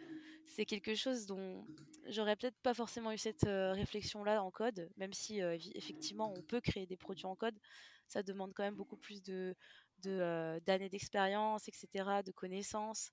[0.47, 1.67] c'est quelque chose dont
[2.09, 5.41] j'aurais peut-être pas forcément eu cette réflexion-là en code, même si
[5.75, 7.59] effectivement on peut créer des produits en code.
[8.07, 9.55] Ça demande quand même beaucoup plus de
[10.03, 13.11] d'années d'expérience, etc., de connaissances.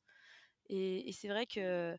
[0.69, 1.95] Et, c'est vrai que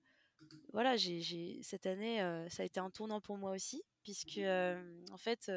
[0.72, 2.18] voilà, j'ai cette année,
[2.50, 5.50] ça a été un tournant pour moi aussi, puisque en fait,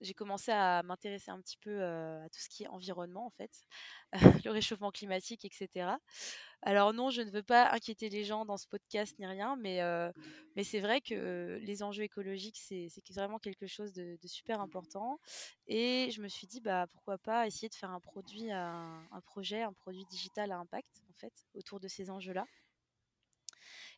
[0.00, 3.66] j'ai commencé à m'intéresser un petit peu à tout ce qui est environnement, en fait,
[4.44, 5.90] le réchauffement climatique, etc.
[6.62, 9.80] Alors non, je ne veux pas inquiéter les gens dans ce podcast ni rien, mais,
[10.54, 15.20] mais c'est vrai que les enjeux écologiques, c'est vraiment quelque chose de, super important.
[15.66, 19.62] Et je me suis dit, bah, pourquoi pas essayer de faire un produit, un, projet,
[19.62, 22.46] un produit digital à impact, en fait, autour de ces enjeux-là.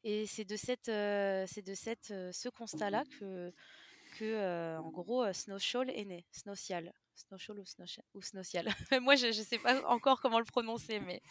[0.04, 3.52] Et c'est de, c'est de cette, ce constat-là que
[4.18, 6.92] que, euh, en gros, euh, Snowshoal est né, Snowcial.
[7.14, 7.64] Snowshoal ou,
[8.14, 8.68] ou Snowcial.
[9.02, 11.22] Moi, je ne sais pas encore comment le prononcer, mais.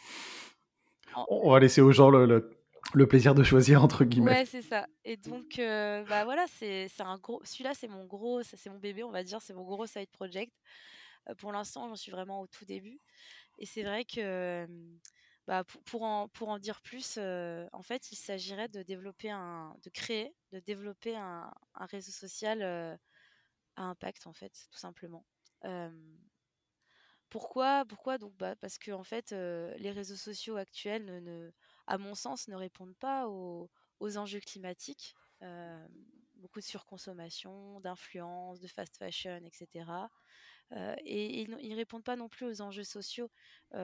[1.30, 2.52] On va laisser aux gens le,
[2.94, 4.32] le, plaisir de choisir, entre guillemets.
[4.32, 4.88] Ouais, c'est ça.
[5.06, 7.42] Et donc, euh, bah voilà, c'est un gros.
[7.46, 8.44] Celui-là, c'est mon gros.
[8.44, 9.42] C'est mon bébé, on va dire.
[9.42, 10.54] C'est mon gros side project.
[11.38, 13.00] pour l'instant, j'en suis vraiment au tout début.
[13.58, 14.68] Et c'est vrai que
[15.48, 22.12] bah, pour, en, dire plus, en fait, il s'agirait de créer, de développer un, réseau
[22.12, 22.62] social
[23.78, 25.26] à impact, en fait, tout simplement.
[27.30, 31.52] pourquoi, pourquoi donc bah, Parce que en fait, les réseaux sociaux actuels, ne,
[31.88, 35.16] à mon sens, ne répondent pas aux enjeux climatiques.
[36.36, 39.86] beaucoup de surconsommation, d'influence, de fast fashion, etc
[40.76, 43.30] et ils ne répondent pas non plus aux enjeux sociaux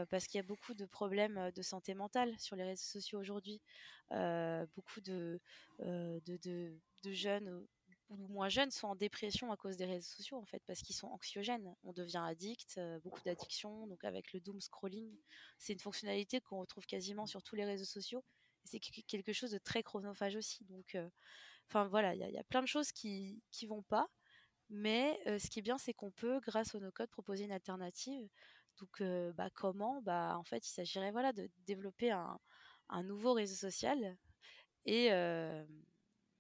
[0.09, 3.61] parce qu'il y a beaucoup de problèmes de santé mentale sur les réseaux sociaux aujourd'hui.
[4.09, 5.39] beaucoup de,
[7.05, 7.65] jeunes
[8.09, 10.95] ou moins jeunes sont en dépression à cause des réseaux sociaux en fait parce qu'ils
[10.95, 11.73] sont anxiogènes.
[11.83, 13.87] On devient addict, beaucoup d'addictions.
[13.87, 15.15] Donc avec le doom scrolling,
[15.57, 18.23] c'est une fonctionnalité qu'on retrouve quasiment sur tous les réseaux sociaux.
[18.65, 20.65] C'est quelque chose de très chronophage aussi.
[20.65, 20.97] Donc,
[21.69, 24.09] enfin voilà, il y, y, a plein de choses qui qui vont pas.
[24.69, 28.27] Mais ce qui est bien, c'est qu'on peut, grâce au no-code, proposer une alternative.
[28.79, 29.03] Donc,
[29.35, 30.01] bah, comment?
[30.01, 32.39] Bah, En fait, il s'agirait voilà, de développer un,
[32.89, 34.17] un, nouveau réseau social
[34.85, 35.09] et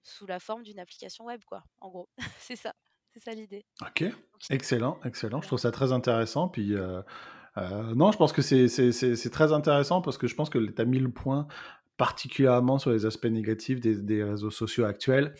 [0.01, 1.63] sous la forme d'une application web, quoi.
[1.79, 2.09] En gros,
[2.39, 2.73] c'est ça.
[3.13, 3.63] C'est ça l'idée.
[3.81, 4.05] Ok,
[4.49, 5.41] excellent, excellent.
[5.41, 6.49] Je trouve ça très intéressant.
[6.49, 6.73] Puis,
[7.55, 10.99] non, je pense que c'est très intéressant parce que je pense que tu as mis
[10.99, 11.47] le point
[11.97, 15.35] particulièrement sur les aspects négatifs des, des réseaux sociaux actuels.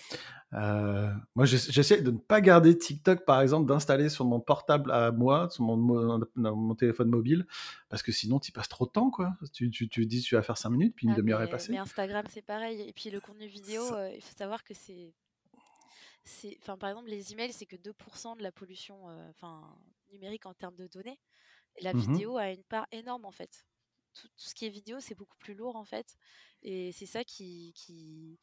[0.53, 5.11] Euh, moi, j'essaie de ne pas garder TikTok, par exemple, d'installer sur mon portable à
[5.11, 7.47] moi, sur mon, mon, téléphone mobile,
[7.89, 9.33] parce que sinon, tu passes trop de temps, quoi.
[9.51, 11.71] Tu, tu, tu dis, tu vas faire 5 minutes, puis une ah, demi-heure est passée.
[11.71, 12.81] Mais Instagram, c'est pareil.
[12.81, 15.13] Et puis le contenu vidéo, euh, il faut savoir que c'est.
[16.61, 19.31] Enfin, par exemple, les emails, c'est que 2% de la pollution euh,
[20.11, 21.19] numérique en termes de données.
[21.77, 23.65] Et la mmh vidéo a une part énorme, en fait.
[24.13, 26.17] Tout, tout ce qui est vidéo, c'est beaucoup plus lourd, en fait.
[26.61, 28.39] Et c'est ça qui, qui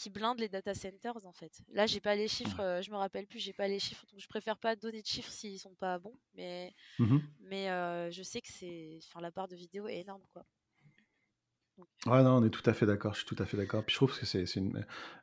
[0.00, 1.60] qui blindent les data centers en fait.
[1.72, 4.18] Là, j'ai pas les chiffres, euh, je me rappelle plus, j'ai pas les chiffres, donc
[4.20, 8.22] je préfère pas donner de chiffres s'ils sont pas bons, mais mmh mais euh, je
[8.22, 10.44] sais que c'est, enfin, la part de vidéo est énorme quoi.
[12.06, 13.14] Ouais, non, on est tout à fait d'accord.
[13.14, 13.82] Je suis tout à fait d'accord.
[13.82, 14.44] Puis je trouve que c'est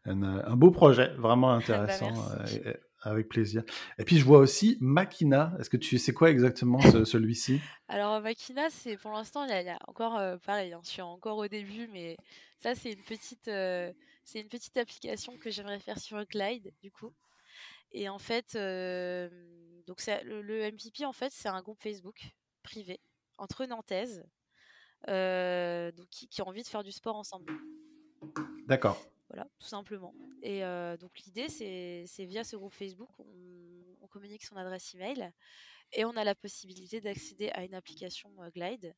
[0.06, 2.14] un, un, beau projet, vraiment bah, intéressant.
[3.10, 3.64] Avec plaisir.
[3.98, 5.54] Et puis je vois aussi Makina.
[5.60, 7.60] Est-ce que tu sais quoi exactement ce- celui-ci?
[7.88, 11.02] Alors, Makina, c'est pour l'instant, il y, y a encore euh, pareil, hein, je suis
[11.02, 12.18] encore au début, mais
[12.60, 13.92] ça, c'est une petite, euh,
[14.26, 17.14] c'est une petite application que j'aimerais faire sur Glide, du coup.
[17.94, 19.30] Et en fait, euh,
[19.88, 22.20] donc c'est- le, le MVP, en fait, c'est un groupe Facebook
[22.64, 23.00] privé
[23.38, 24.26] entre Nantaises
[25.08, 27.54] donc, qui, qui ont envie de faire du sport ensemble.
[28.68, 29.02] D'accord.
[29.30, 30.16] Voilà, tout simplement.
[30.42, 33.26] Et euh, donc l'idée, c'est via ce groupe Facebook, on,
[34.02, 35.32] on communique son adresse email
[35.94, 38.96] et on a la possibilité d'accéder à une application euh, Glide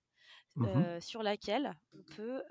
[0.56, 0.68] Mhm.
[0.70, 2.44] euh, sur laquelle on peut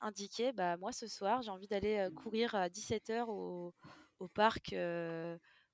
[0.00, 3.74] indiquer, bah, moi ce soir, j'ai envie d'aller courir à 17h au,
[4.18, 4.74] au parc,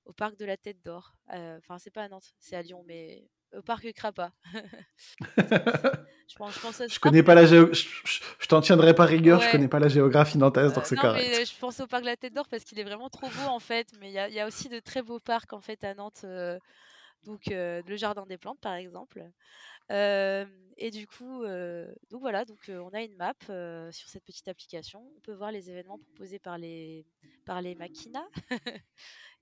[0.05, 1.15] au parc de la Tête d'Or.
[1.33, 4.31] Euh, Enfin, c'est pas à Nantes, c'est à Lyon, mais au parc Crapa.
[5.37, 7.67] je pense, je pense à Je connais pas la géo...
[7.73, 9.51] Je, je- je t'en tiendrai pas rigueur, je Ouais.
[9.51, 11.25] connais pas la géographie nantaise, Euh, donc c'est non, correct.
[11.29, 13.27] mais euh, je pense au parc de la Tête d'Or parce qu'il est vraiment trop
[13.27, 13.87] beau en fait.
[13.99, 16.21] Mais il y y a aussi de très beaux parcs en fait à Nantes.
[16.23, 16.57] euh,
[17.25, 19.23] donc euh, le Jardin des Plantes par exemple.
[19.91, 20.45] Euh,
[20.77, 24.25] et du coup, euh, donc voilà, donc euh, on a une map euh, sur cette
[24.25, 25.01] petite application.
[25.17, 27.05] On peut voir les événements proposés par les
[27.45, 28.25] par les maquinas.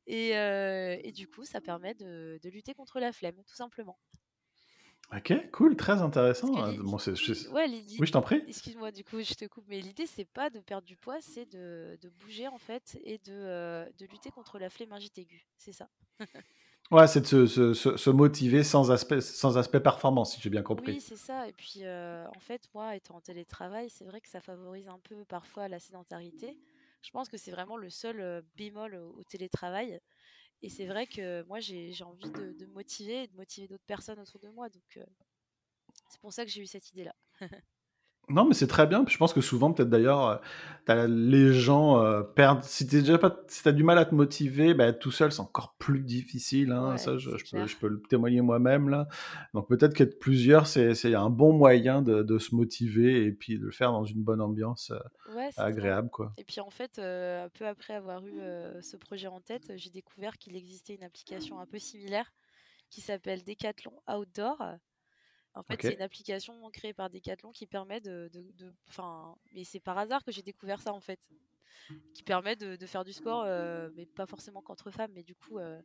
[0.08, 3.98] et, euh, et du coup, ça permet de, de lutter contre la flemme, tout simplement.
[5.14, 6.48] Ok, cool, très intéressant.
[6.66, 8.42] L'i- Bon, je- Ouais, Oui, je t'en prie.
[8.48, 11.46] Excuse-moi, du coup, je te coupe, mais l'idée, c'est pas de perdre du poids, c'est
[11.52, 15.46] de, de bouger en fait et de, euh, de lutter contre la flémingite aiguë.
[15.58, 15.90] C'est ça.
[16.92, 20.50] Ouais, c'est de se, se- se- se motiver sans aspect, sans aspect performance, si j'ai
[20.50, 20.92] bien compris.
[20.94, 21.48] Oui, c'est ça.
[21.48, 25.00] Et puis, euh, en fait, moi, étant en télétravail, c'est vrai que ça favorise un
[25.00, 26.58] peu parfois la sédentarité.
[27.02, 30.00] Je pense que c'est vraiment le seul bémol au, télétravail.
[30.62, 34.40] Et c'est vrai que moi, j'ai envie de, motiver et de motiver d'autres personnes autour
[34.40, 34.70] de moi.
[34.70, 35.00] Donc,
[36.10, 37.16] c'est pour ça que j'ai eu cette idée-là.
[38.30, 39.04] Non, mais c'est très bien.
[39.04, 40.38] Puis je pense que souvent, peut-être d'ailleurs, euh,
[40.86, 42.64] t'as- les gens euh, perdent.
[42.64, 45.34] Si t'es déjà pas, si t'as du mal à te motiver, bah, être tout seul,
[45.34, 46.72] c'est encore plus difficile.
[46.72, 46.92] Hein.
[46.92, 47.68] Ouais, Ça, je, peux, clair.
[47.68, 49.08] je peux le témoigner moi-même là.
[49.54, 53.66] Donc peut-être qu'être plusieurs, c'est un bon moyen de, de se motiver et puis de
[53.66, 56.32] le faire dans une bonne ambiance euh, Ouais, agréable, quoi.
[56.38, 58.40] Et puis en fait, euh, peu après avoir eu
[58.82, 62.32] ce projet en tête, j'ai découvert qu'il existait une application un peu similaire
[62.90, 64.62] qui s'appelle Decathlon Outdoor.
[65.54, 68.30] En fait, c'est une application créée par Decathlon qui permet de,
[68.88, 71.20] enfin, mais c'est par hasard que j'ai découvert ça en fait,
[72.14, 75.36] qui permet de, de faire du sport, euh, mais pas forcément qu'entre femmes, mais du
[75.36, 75.82] coup euh,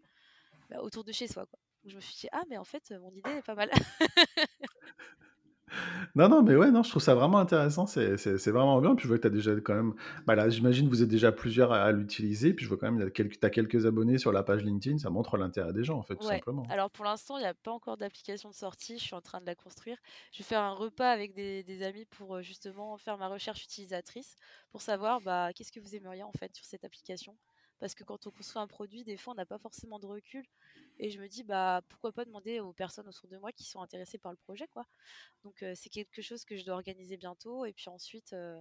[0.70, 1.58] bah, autour de chez soi, quoi.
[1.82, 3.70] Donc, je me suis dit ah mais en fait mon idée est pas mal.
[6.14, 7.86] Non, non, mais ouais, non, je trouve ça vraiment intéressant.
[7.86, 8.94] C'est c'est- c'est vraiment bien.
[8.94, 9.94] Puis je vois que tu as déjà quand même.
[10.26, 12.54] Bah là, j'imagine que vous êtes déjà plusieurs à, à l'utiliser.
[12.54, 14.98] Puis je vois quand même que tu as quelques abonnés sur la page LinkedIn.
[14.98, 16.42] Ça montre l'intérêt des gens, en fait, tout Ouais.
[16.46, 16.68] simplement.
[16.68, 18.98] Alors pour l'instant, il n'y a pas encore d'application de sortie.
[18.98, 19.98] Je suis en train de la construire.
[20.32, 23.62] Je vais faire un repas avec des, des amis pour euh, justement faire ma recherche
[23.64, 24.34] utilisatrice
[24.70, 27.38] pour savoir bah, qu'est-ce que vous aimeriez en fait sur cette application?
[27.78, 30.44] Parce que quand on construit un produit, des fois, on n'a pas forcément de recul.
[30.98, 33.80] Et je me dis, bah, pourquoi pas demander aux personnes autour de moi qui sont
[33.80, 34.86] intéressées par le projet, quoi.
[35.44, 37.64] Donc euh, c'est quelque chose que je dois organiser bientôt.
[37.66, 38.60] Et puis ensuite, euh,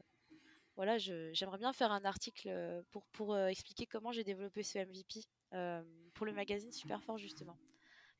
[0.75, 5.21] voilà, j'aimerais bien faire un article pour, pour expliquer comment j'ai développé ce MVP
[6.13, 7.57] pour le magazine Superfort, justement.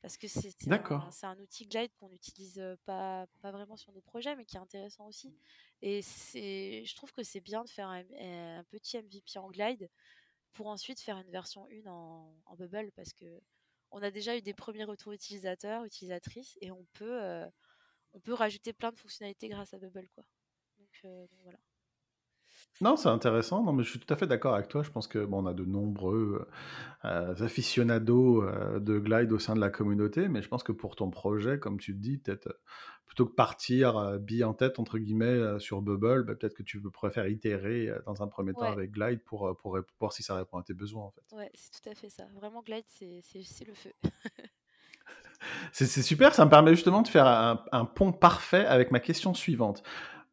[0.01, 0.83] Parce que c'est un,
[1.23, 5.07] un outil Glide qu'on n'utilise pas, pas vraiment sur nos projets, mais qui est intéressant
[5.07, 5.33] aussi.
[5.81, 9.89] Et c'est, je trouve que c'est bien de faire un, un petit MVP en Glide
[10.53, 13.25] pour ensuite faire une version 1 en, en Bubble, parce que
[13.91, 17.47] on a déjà eu des premiers retours utilisateurs, utilisatrices, et on peut, euh,
[18.27, 20.25] rajouter plein de fonctionnalités grâce à Bubble, quoi.
[21.05, 21.27] Euh.
[22.81, 23.63] Non, c'est intéressant.
[23.63, 24.83] Non, mais je suis tout à fait d'accord avec toi.
[24.83, 26.47] Je pense que bon, on a de nombreux
[27.05, 30.95] euh, aficionados euh, de Glide au sein de la communauté, mais je pense que pour
[30.95, 32.59] ton projet, comme tu le dis, peut-être euh,
[33.05, 37.27] plutôt que partir bille en tête entre guillemets sur Bubble, bah, peut-être que tu préfères
[37.27, 40.73] itérer dans un premier temps avec Glide pour, pour, voir si ça répond à tes
[40.73, 41.35] besoins en fait.
[41.35, 42.25] Ouais, c'est tout à fait ça.
[42.33, 43.21] Vraiment, Glide, c'est
[43.67, 43.91] le feu.
[45.73, 48.99] C'est c'est super, ça me permet justement de faire un, un pont parfait avec ma
[48.99, 49.83] question suivante.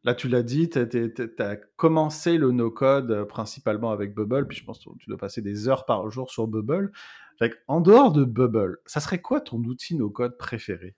[0.05, 0.79] Là, tu l'as dit, tu
[1.39, 5.41] as commencé le no-code euh, principalement avec Bubble, puis je pense que tu dois passer
[5.41, 6.91] des heures par jour sur Bubble.
[7.67, 10.95] En dehors de Bubble, ça serait quoi ton outil no-code préféré?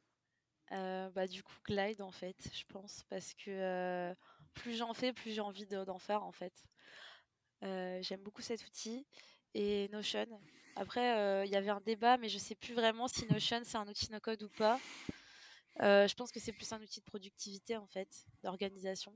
[0.71, 4.13] Euh, bah, du coup, Glide, en fait, je pense, parce que euh,
[4.55, 6.53] plus j'en fais, plus j'ai envie de- d'en faire, en fait.
[7.61, 9.05] J'aime beaucoup cet outil.
[9.53, 10.27] Et Notion.
[10.75, 13.87] Après, il y avait un débat, mais je sais plus vraiment si Notion, c'est un
[13.87, 14.79] outil no-code ou pas.
[15.81, 18.07] Euh, je pense que c'est plus un outil de productivité, en fait,
[18.43, 19.13] d'organisation.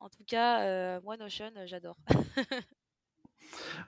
[0.00, 1.96] En tout cas, euh, moi, Notion, euh, j'adore.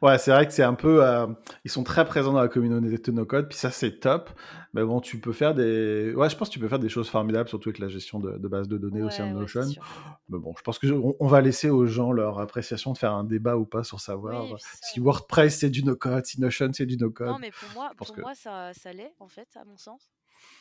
[0.02, 1.04] Ouais, c'est vrai que c'est un peu.
[1.06, 1.26] euh,
[1.64, 4.30] ils sont très présents dans la communauté de no-code, puis ça, c'est top.
[4.74, 6.12] Mais bon, tu peux faire des.
[6.14, 8.36] Ouais, je pense que tu peux faire des choses formidables, surtout avec la gestion de,
[8.36, 9.82] de bases de données au sein Ouais, de ouais, Notion.
[10.28, 13.12] Mais bon, je pense que je- on, va laisser aux gens leur appréciation de faire
[13.12, 16.70] un débat ou pas sur savoir Oui, ça, si WordPress c'est du no-code, si Notion
[16.72, 17.36] c'est du Non, no-code.
[17.40, 18.20] mais pour moi, pour que.
[18.20, 20.10] moi ça, ça l'est, en fait, à mon sens,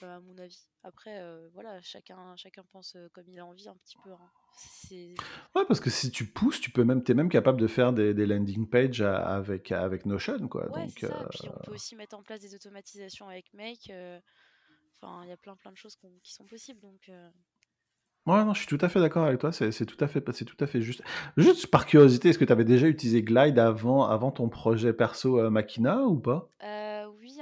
[0.01, 0.67] à mon avis.
[0.83, 4.11] Après, euh, voilà, chacun, chacun pense euh, comme il a envie un petit peu.
[4.11, 4.29] hein.
[5.55, 8.13] Ouais, parce que si tu pousses, tu peux même, t'es même capable de faire des,
[8.13, 10.67] des landing pages avec, avec Notion, quoi.
[10.69, 11.05] Ouais, Donc, ça.
[11.07, 13.91] euh, Puis on peut aussi mettre en place des automatisations avec Make.
[15.01, 16.79] Enfin, il y a plein plein de choses qui sont possibles.
[16.81, 17.09] Donc,
[18.25, 19.51] Ouais, non, je suis tout à fait d'accord avec toi.
[19.51, 21.03] C'est tout à fait, tout à fait juste.
[21.35, 25.39] Juste par curiosité, est-ce que tu avais déjà utilisé Glide avant, avant ton projet perso
[25.39, 26.49] euh, Makina ou pas?
[26.63, 26.65] euh,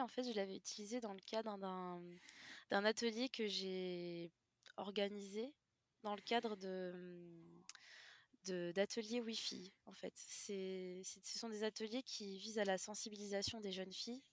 [0.01, 4.31] en fait, je l'avais utilisé dans le cadre d'un, atelier que j'ai
[4.77, 5.53] organisé
[6.03, 7.63] dans le cadre de,
[8.45, 9.73] de- d'ateliers Wi-Fi.
[9.85, 14.23] En fait, c'est- ce sont des ateliers qui visent à la sensibilisation des jeunes filles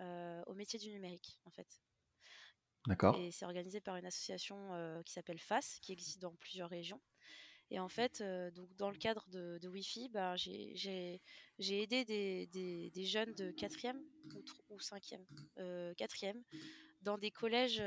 [0.00, 1.80] euh, au métier du numérique, en fait.
[2.86, 3.14] D'accord.
[3.16, 7.00] Et c'est organisé par une association euh, qui s'appelle FAS, qui existe dans plusieurs régions.
[7.70, 11.20] Et en fait, euh, donc dans le cadre de, de Wi-Fi, bah, j'ai
[11.58, 14.00] aidé des, des- des jeunes de 4e
[14.34, 15.26] ou, tro- ou 5e,
[15.58, 16.42] euh, 4e,
[17.02, 17.80] dans des collèges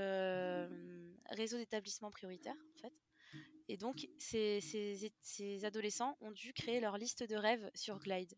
[1.29, 2.93] réseau d'établissements prioritaires, en fait.
[3.69, 8.35] Et donc, ces, ces- ces adolescents ont dû créer leur liste de rêves sur Glide.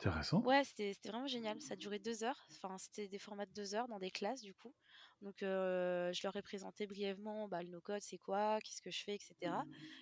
[0.00, 0.42] Intéressant.
[0.44, 1.60] Ouais, c'était c'était vraiment génial.
[1.60, 2.46] Ça a duré deux heures.
[2.50, 4.74] Enfin, c'était des formats de deux heures dans des classes, du coup.
[5.22, 9.02] Donc, euh, je leur ai présenté brièvement bah, le no-code, c'est quoi, qu'est-ce que je
[9.02, 9.52] fais, etc.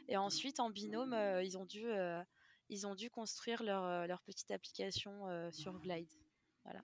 [0.08, 2.22] Et ensuite, en binôme, euh, ils, ont dû, euh,
[2.68, 6.10] ils ont dû construire leur, leur petite application sur Glide.
[6.64, 6.82] Voilà.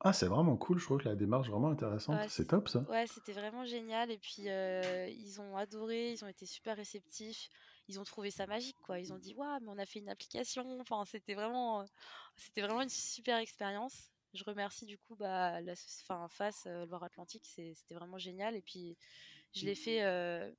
[0.00, 0.78] Ah, c'est vraiment cool.
[0.78, 2.16] Je trouve que la démarche vraiment intéressante.
[2.16, 2.80] Ouais, C'est top, ça.
[2.90, 4.10] Ouais, c'était vraiment génial.
[4.10, 7.48] Et puis, ils ont adoré, ils ont été super réceptifs.
[7.88, 8.98] Ils ont trouvé ça magique, quoi.
[8.98, 10.80] Ils ont dit, waouh, mais on a fait une application.
[10.80, 11.84] Enfin, c'était vraiment,
[12.34, 14.10] c'était vraiment une super expérience.
[14.34, 18.54] Je remercie du coup bah, la enfin, FAS euh, Loire-Atlantique, c'est- c'était vraiment génial.
[18.56, 18.96] Et puis,
[19.52, 20.52] je l'ai fait, euh,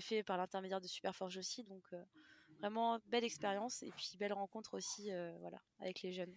[0.00, 1.64] fait par l'intermédiaire de Superforge aussi.
[1.64, 2.04] Donc, euh,
[2.60, 3.82] vraiment belle expérience.
[3.82, 6.36] Et puis, belle rencontre aussi euh, voilà, avec les jeunes.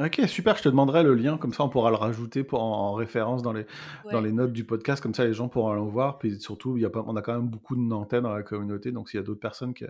[0.00, 0.56] Ok, super.
[0.56, 1.36] Je te demanderai le lien.
[1.36, 3.66] Comme ça, on pourra le rajouter pour, en, en référence dans les,
[4.10, 5.02] dans les notes du podcast.
[5.02, 6.18] Comme ça, les gens pourront le voir.
[6.18, 8.42] Puis surtout, il y a pas, on a quand même beaucoup de Nantais dans la
[8.42, 8.92] communauté.
[8.92, 9.84] Donc, s'il y a d'autres personnes que,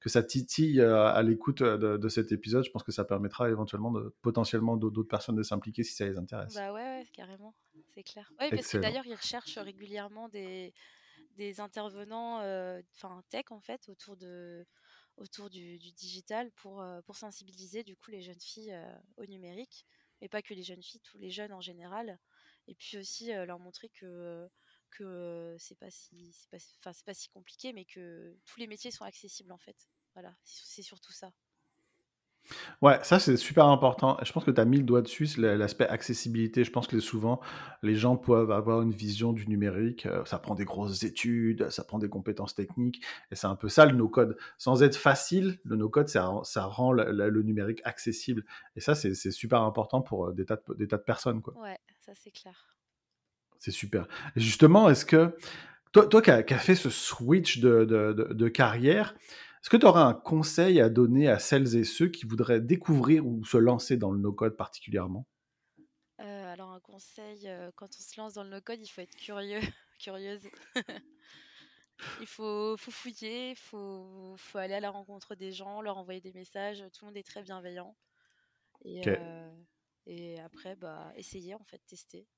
[0.00, 3.50] que ça titille euh, à l'écoute de, de cet épisode, je pense que ça permettra
[3.50, 6.54] éventuellement de, potentiellement d'autres personnes de s'impliquer si ça les intéresse.
[6.54, 7.54] bah ouais, ouais, carrément,
[7.94, 8.30] c'est clair.
[8.40, 10.72] Oui, parce que d'ailleurs, ils recherchent régulièrement des,
[11.36, 14.66] des intervenants euh, enfin tech en fait autour de
[15.16, 19.86] autour du, digital pour, euh, pour sensibiliser du coup les jeunes filles euh, au numérique
[20.20, 22.18] et pas que les jeunes filles tous les jeunes en général.
[22.68, 24.48] Et puis aussi euh, leur montrer que
[24.90, 29.04] que c'est pas si c'est pas pas si compliqué mais que tous les métiers sont
[29.04, 29.76] accessibles en fait.
[30.14, 31.32] Voilà c'est surtout ça
[32.82, 34.16] Ouais, ça c'est super important.
[34.22, 36.64] Je pense que tu as mis le doigt dessus, c'est l'aspect accessibilité.
[36.64, 37.40] Je pense que souvent,
[37.82, 40.06] les gens peuvent avoir une vision du numérique.
[40.06, 43.02] euh, Ça prend des grosses études, ça prend des compétences techniques.
[43.30, 44.36] Et c'est un peu ça le no-code.
[44.58, 48.44] Sans être facile, le no-code, ça, rend- ça rend le, numérique accessible.
[48.76, 51.42] Et ça, c'est c'est super important pour euh, des tas de, des tas de personnes.
[51.42, 51.54] quoi.
[51.60, 52.76] ouais ça c'est clair
[53.58, 54.06] C'est super.
[54.36, 55.34] Et justement, est-ce que
[55.92, 59.14] toi, toi qui as, qui as fait ce switch de, de- de- de carrière,
[59.66, 63.26] est-ce que tu auras un conseil à donner à celles et ceux qui voudraient découvrir
[63.26, 65.26] ou se lancer dans le no-code particulièrement?
[66.20, 69.00] Euh, alors un conseil euh, quand on se lance dans le no code il faut
[69.00, 69.58] être curieux
[69.98, 70.48] curieuse
[72.20, 76.20] Il faut, faut fouiller, il faut, faut aller à la rencontre des gens, leur envoyer
[76.20, 76.84] des messages.
[76.92, 77.96] Tout le monde est très bienveillant.
[78.84, 79.50] Et, euh,
[80.04, 82.28] et après, bah, essayer, en fait, tester.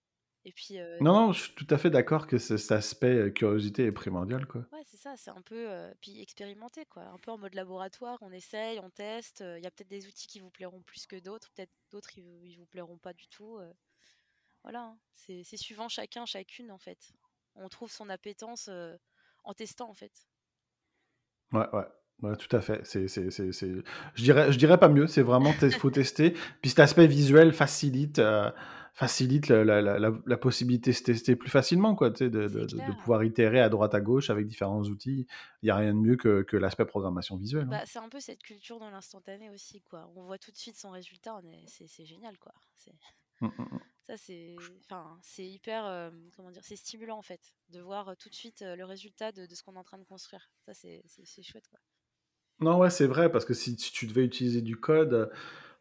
[0.45, 3.85] Et puis, Non, non, je suis tout à fait d'accord que ce- cet aspect curiosité
[3.85, 4.47] est primordial.
[4.47, 4.63] Quoi.
[4.73, 5.69] ouais, c'est ça, c'est un peu.
[6.01, 7.03] puis expérimenter, quoi.
[7.05, 9.43] Un peu en mode laboratoire, on essaye, on teste.
[9.59, 12.23] Il y a peut-être des outils qui vous plairont plus que d'autres, peut-être d'autres, ils,
[12.25, 13.59] vous- ils vous plairont pas du tout.
[14.63, 14.99] Voilà, hein.
[15.15, 16.99] c'est c'est suivant chacun, chacune, en fait.
[17.55, 18.71] On trouve son appétence
[19.45, 20.13] en testant, en fait.
[21.53, 21.85] Ouais, ouais.
[22.21, 22.81] Ouais, tout à fait.
[22.85, 23.73] C'est, c'est, c'est, c'est-
[24.15, 25.07] Je dirais, je dirais pas mieux.
[25.07, 26.33] C'est vraiment, faut tester.
[26.63, 28.19] Puis cet aspect visuel facilite,
[28.99, 32.11] facilite la, la- la- la- la possibilité de se tester plus facilement, quoi.
[32.11, 32.97] De, C'est de- de- de clair.
[32.99, 35.27] pouvoir itérer à droite à gauche avec différents outils.
[35.63, 37.65] Il n'y a rien de mieux que, que l'aspect programmation visuelle.
[37.67, 37.71] hein.
[37.71, 40.11] Bah, c'est un peu cette culture dans l'instantané aussi, quoi.
[40.17, 42.53] On voit tout de suite son résultat, c'est génial, quoi.
[42.77, 42.91] C'est-
[43.41, 43.79] Mm, mm, mm.
[44.09, 48.35] Ça, c'est hyper, euh, comment dire, c'est stimulant, en fait, de voir euh, tout de
[48.35, 50.51] suite euh, le résultat de, ce qu'on est en train de construire.
[50.67, 51.79] Ça, c'est chouette, quoi.
[52.61, 55.31] Non, ouais, c'est vrai, parce que si, si tu devais utiliser du code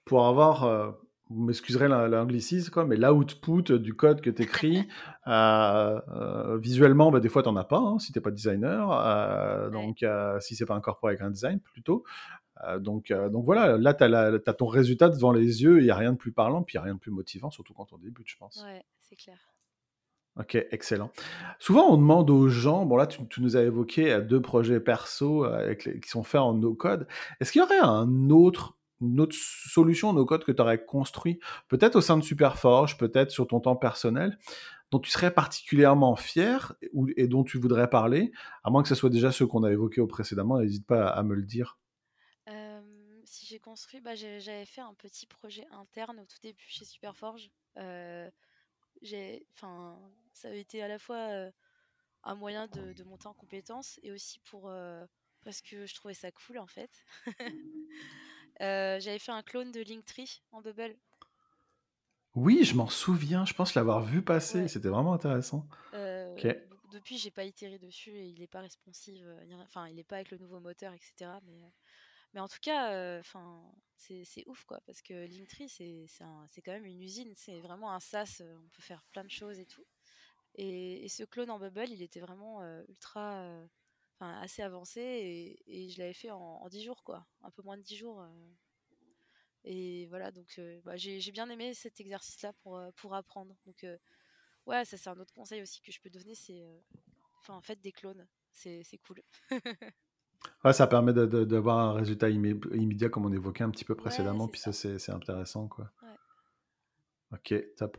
[0.05, 0.91] pour avoir, euh,
[1.29, 4.87] vous m'excuserez l'an- l'anglicisme, quoi, mais l'output du code que tu écris,
[6.59, 9.69] visuellement, bah, des fois, tu n'en as pas, hein, si tu n'es pas designer, euh,
[9.69, 12.03] donc euh, si c'est pas incorporé avec un design, plutôt.
[12.79, 16.13] donc, donc voilà, là, tu as, ton résultat devant les yeux, il n'y a rien
[16.13, 18.27] de plus parlant, puis il n'y a rien de plus motivant, surtout quand on débute,
[18.27, 18.63] je pense.
[18.65, 19.37] Ouais, c'est clair.
[20.39, 21.11] Ok, excellent.
[21.57, 25.47] Souvent, on demande aux gens, bon là, tu, nous as évoqué deux projets perso
[25.79, 27.07] qui sont faits en no-code.
[27.39, 31.95] Est-ce qu'il y aurait un autre, une autre solution no-code que tu aurais construit, peut-être
[31.95, 34.37] au sein de Superforge, peut-être sur ton temps personnel,
[34.91, 36.75] dont tu serais particulièrement fier
[37.15, 38.31] et dont tu voudrais parler,
[38.63, 41.35] à moins que ce soit déjà ceux qu'on a évoqués précédemment, n'hésite pas à, me
[41.35, 41.77] le dire.
[43.25, 47.49] si j'ai construit, bah, j'avais fait un petit projet interne au tout début chez Superforge.
[47.75, 48.31] Ça
[50.45, 51.51] a été à la fois
[52.23, 54.71] un moyen de, monter en compétences et aussi pour
[55.43, 56.91] parce que je trouvais ça cool en fait.
[58.59, 60.95] J'avais fait un clone de Linktree en Bubble.
[62.35, 63.45] Oui, je m'en souviens.
[63.45, 64.67] Je pense l'avoir vu passer.
[64.67, 65.67] C'était vraiment intéressant.
[66.91, 69.27] Depuis, j'ai pas itéré dessus et il est pas responsive.
[69.61, 71.31] Enfin, il est pas avec le nouveau moteur, etc.
[71.45, 71.73] Mais
[72.33, 73.63] mais en tout cas, enfin,
[73.95, 78.41] c'est ouf quoi, parce que Linktree, c'est quand même une usine, c'est vraiment un SaaS,
[78.41, 79.85] on peut faire plein de choses et tout.
[80.55, 83.43] Et, ce clone en Bubble, il était vraiment ultra,
[84.19, 87.83] enfin, assez avancé et, je l'avais fait en, 10 jours quoi, un peu moins de
[87.83, 88.25] 10 jours.
[89.63, 93.55] et voilà, donc bah, j'ai bien aimé cet exercice-là pour, pour apprendre.
[93.65, 93.85] Donc
[94.65, 96.65] ouais, ça c'est un autre conseil aussi que je peux donner, c'est,
[97.39, 99.21] enfin, en fait, des clones, c'est cool.
[100.63, 104.59] Ouais, ça permet d'avoir un résultat immédiat, comme on évoquait un petit peu précédemment, puis
[104.59, 105.91] ça, c'est intéressant, quoi.
[107.33, 107.97] Ok, top.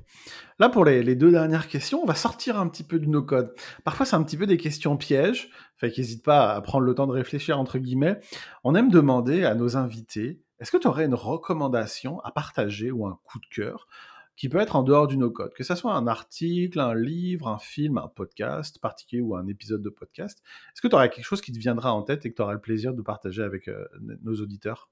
[0.59, 3.55] Là, pour les, deux dernières questions, on va sortir un petit peu de nos codes.
[3.85, 7.07] Parfois, c'est un petit peu des questions pièges, fait qu'hésite pas à prendre le temps
[7.07, 8.21] de réfléchir, entre guillemets.
[8.65, 13.07] On aime demander à nos invités, est-ce que tu aurais une recommandation à partager ou
[13.07, 13.87] un coup de cœur
[14.35, 17.59] qui peut être en dehors du no-code, que ce soit un article, un livre, un
[17.59, 20.43] film, un podcast particulier ou un épisode de podcast.
[20.73, 22.53] Est-ce que tu aurais quelque chose qui te viendra en tête et que tu auras
[22.53, 23.85] le plaisir de partager avec euh,
[24.23, 24.89] nos auditeurs?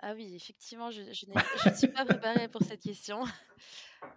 [0.00, 1.26] Ah oui, effectivement, je, ne suis
[1.88, 3.24] pas préparée pour cette question.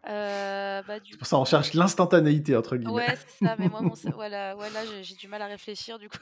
[0.07, 2.93] Euh, bah, c'est pour ça qu'on cherche l'instantanéité, entre guillemets.
[2.93, 3.81] Ouais, c'est ça, mais moi,
[4.13, 6.17] voilà, voilà j'ai du mal à réfléchir, du coup.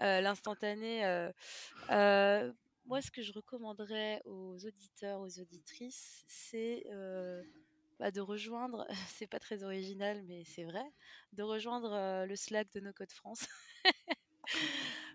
[0.00, 1.02] Euh, l'instantané,
[2.86, 7.42] moi, ce que je recommanderais aux auditeurs, aux auditrices, c'est euh,
[7.98, 10.84] bah, de rejoindre, c'est pas très original, mais c'est vrai,
[11.32, 13.46] de rejoindre euh, le Slack de No Code France.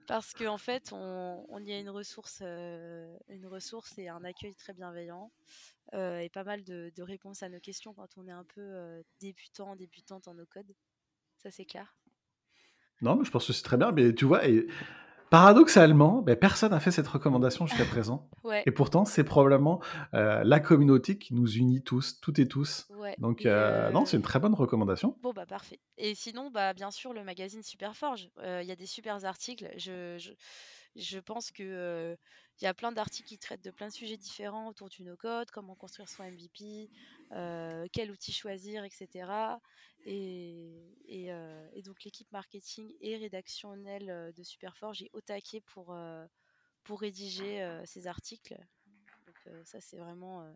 [0.08, 4.56] Parce qu'en en fait, on, y a une ressource, euh, une ressource et un accueil
[4.56, 5.32] très bienveillant
[5.94, 10.28] et pas mal de, réponses à nos questions quand on est un peu débutant, débutante
[10.28, 10.74] en no code.
[11.38, 11.96] Ça, c'est clair.
[13.02, 13.92] Non, je pense que c'est très bien.
[13.92, 14.42] Mais tu vois,
[15.30, 18.30] Paradoxalement, ben, personne n'a fait cette recommandation jusqu'à présent.
[18.66, 19.82] Et pourtant, c'est probablement
[20.14, 22.88] euh, la communauté qui nous unit tous, toutes et tous.
[23.18, 25.18] Donc, euh, non, c'est une très bonne recommandation.
[25.22, 25.80] Bon, bah parfait.
[25.98, 28.30] Et sinon, bah, bien sûr, le magazine Superforge.
[28.40, 29.70] Euh, il y a des super articles.
[29.78, 30.32] Je, je,
[30.96, 32.18] je pense que
[32.60, 35.52] il y a plein d'articles qui traitent de plein de sujets différents autour du no-code,
[35.52, 36.90] comment construire son MVP,
[37.94, 39.28] quel outil choisir, etc.
[40.10, 45.96] Et, et, donc l'équipe marketing et rédactionnelle de Superforge est au taquet pour,
[46.84, 48.58] pour rédiger ces articles.
[49.26, 50.50] Donc ça c'est vraiment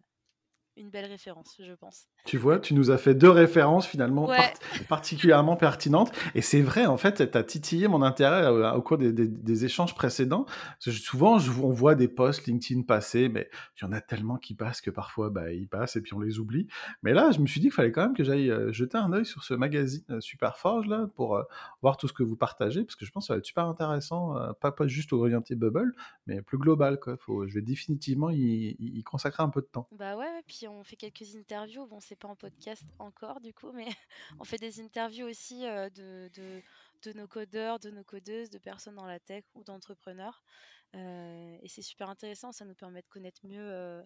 [0.78, 2.08] une belle référence, je pense.
[2.26, 4.30] Tu vois, tu nous as fait deux références finalement
[4.90, 6.12] particulièrement pertinentes.
[6.34, 9.96] Et c'est vrai, en fait, tu as titillé mon intérêt euh, au, cours des, échanges
[9.96, 10.46] précédents.
[10.80, 14.56] souvent, je, on voit des posts LinkedIn passer, mais il y en a tellement qui
[14.56, 16.68] passent que parfois, bah, ils passent et puis on les oublie.
[17.04, 19.12] Mais là, je me suis dit qu'il fallait quand même que j'aille euh, jeter un
[19.12, 21.42] œil sur ce magazine euh, Superforge là, pour
[21.82, 23.66] voir tout ce que vous partagez, parce que je pense que ça va être super
[23.66, 25.94] intéressant, pas, pas juste orienté Bubble,
[26.28, 27.00] mais plus global.
[27.00, 27.18] Quoi.
[27.18, 29.88] Faut, je vais définitivement y, y consacrer un peu de temps.
[29.98, 31.86] Bah ouais, puis on fait quelques interviews.
[31.88, 33.88] Bon, c'est pas en podcast encore du coup, mais
[34.40, 36.30] on fait des interviews aussi euh, de,
[37.04, 40.44] de, nos codeurs, de nos codeuses, de personnes dans la tech ou d'entrepreneurs.
[40.96, 44.04] Euh, et c'est super intéressant, ça nous permet de connaître mieux euh,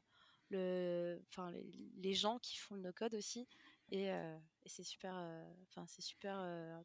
[0.51, 1.51] le, enfin,
[1.97, 3.47] les, gens qui font le no-code aussi.
[3.91, 4.09] Et,
[4.65, 5.15] c'est super,
[5.87, 6.83] c'est super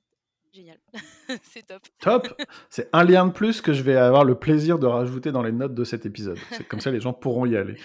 [0.53, 0.79] génial.
[1.43, 1.83] c'est top.
[1.99, 2.43] Top.
[2.69, 5.53] C'est un lien de plus que je vais avoir le plaisir de rajouter dans les
[5.53, 6.39] notes de cet épisode.
[6.51, 7.79] C'est comme ça les gens pourront y aller.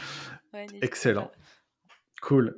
[0.82, 1.32] Excellent.
[2.22, 2.58] Cool.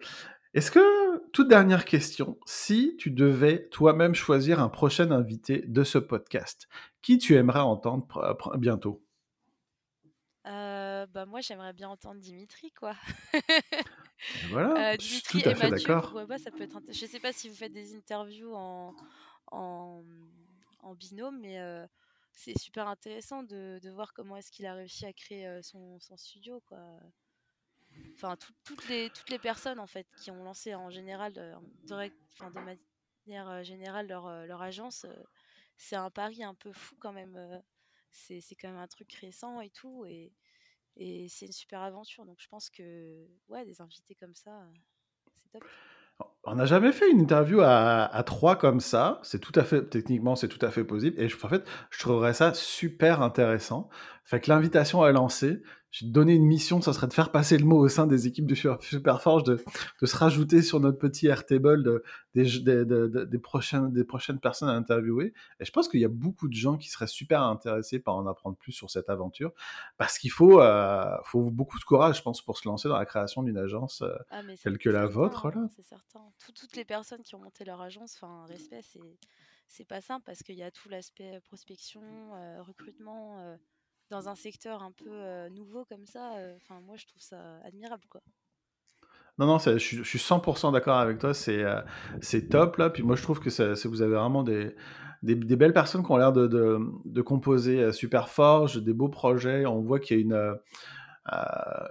[0.54, 5.98] Est-ce que, toute dernière question, si tu devais toi-même choisir un prochain invité de ce
[5.98, 6.68] podcast,
[7.02, 8.08] qui tu aimerais entendre
[8.58, 9.04] bientôt?
[10.48, 12.96] Euh, bah moi j'aimerais bien entendre Dimitri quoi.
[14.50, 16.18] voilà, euh, Dimitri tout à fait d'accord.
[16.40, 18.96] ça peut être je sais pas si vous faites des interviews en,
[19.52, 20.04] en,
[20.96, 21.86] binôme, mais euh,
[22.32, 26.16] c'est super intéressant de, de voir comment est-ce qu'il a réussi à créer son, son
[26.16, 26.80] studio quoi
[28.16, 32.60] enfin toutes les toutes les personnes en fait qui ont lancé en général de, de
[33.28, 35.24] manière euh, générale leur, euh, leur agence, euh,
[35.78, 37.62] c'est un pari un peu fou quand même
[38.12, 40.06] c'est quand même un truc récent et tout.
[40.06, 40.34] Et,
[40.96, 42.26] et c'est une super aventure.
[42.26, 44.68] Donc je pense que ouais, des invités comme ça,
[45.36, 45.64] c'est top.
[46.44, 49.20] On n'a jamais fait une interview à, trois comme ça.
[49.22, 51.20] C'est tout à fait, techniquement, c'est tout à fait possible.
[51.20, 53.90] Et je, en fait, je trouverais ça super intéressant.
[54.24, 55.62] Fait que l'invitation est lancée.
[55.92, 58.46] J'ai donné une mission, ça serait de faire passer le mot au sein des équipes
[58.46, 59.64] de Superforge, de,
[60.02, 62.04] de se rajouter sur notre petit Airtable de,
[62.36, 65.34] des, des, prochaines, des prochaines personnes à interviewer.
[65.60, 68.28] Et je pense qu'il y a beaucoup de gens qui seraient super intéressés par en
[68.28, 69.54] apprendre plus sur cette aventure,
[69.98, 73.06] parce qu'il faut, euh, faut beaucoup de courage, je pense, pour se lancer dans la
[73.06, 75.48] création d'une agence euh, ah, telle que la vôtre.
[75.48, 76.22] Hein, c'est certain.
[76.54, 78.82] toutes les personnes qui ont monté leur agence, enfin, respect,
[79.68, 82.02] c'est pas simple parce qu'il y a tout l'aspect prospection,
[82.36, 83.58] euh, recrutement
[84.10, 88.22] dans un secteur un peu nouveau comme ça, enfin moi je trouve ça admirable quoi.
[89.40, 91.64] Non, non, je, suis 100% d'accord avec toi, c'est
[92.22, 92.90] c'est top là.
[92.90, 94.76] Puis moi je trouve que vous avez vraiment des,
[95.24, 96.48] des, belles personnes qui ont l'air de,
[97.06, 99.66] de, composer super fort, des beaux projets.
[99.66, 100.54] On voit qu'il y a une euh,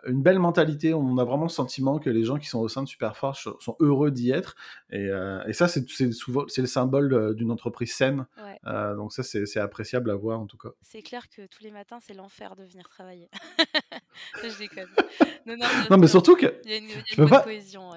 [0.07, 0.95] une belle mentalité.
[0.95, 3.77] On a vraiment le sentiment que les gens qui sont au sein de Superforce sont
[3.81, 4.57] heureux d'y être.
[4.91, 8.27] Et, euh, et ça, c'est souvent c'est le symbole d'une entreprise saine.
[8.67, 10.71] Euh, donc ça, c'est appréciable à voir en tout cas.
[10.83, 13.29] C'est clair que tous les matins, c'est l'enfer de venir travailler.
[14.43, 14.89] je déconne.
[15.91, 17.91] Non, mais surtout que il y a une, je peux pas, cohésion.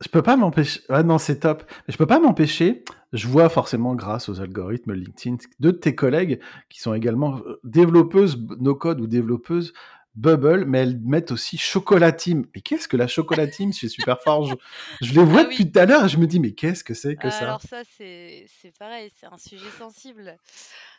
[0.00, 0.80] Je peux pas m'empêcher.
[0.88, 1.62] Ah non, c'est top.
[1.86, 2.84] Mais je peux pas m'empêcher.
[3.12, 8.38] Je vois forcément grâce aux algorithmes LinkedIn deux de tes collègues qui sont également développeuses
[8.58, 9.72] no code ou développeuses
[10.18, 12.44] Bubble, mais elles mettent aussi Chocolatime.
[12.54, 14.56] Mais qu'est-ce que la Chocolatime chez Superforge?
[15.00, 16.92] Je les vois ah depuis tout à l'heure et je me dis, mais qu'est-ce que
[16.92, 17.44] c'est que ça?
[17.44, 18.46] Alors ça, c'est
[18.78, 20.36] pareil, c'est un sujet sensible.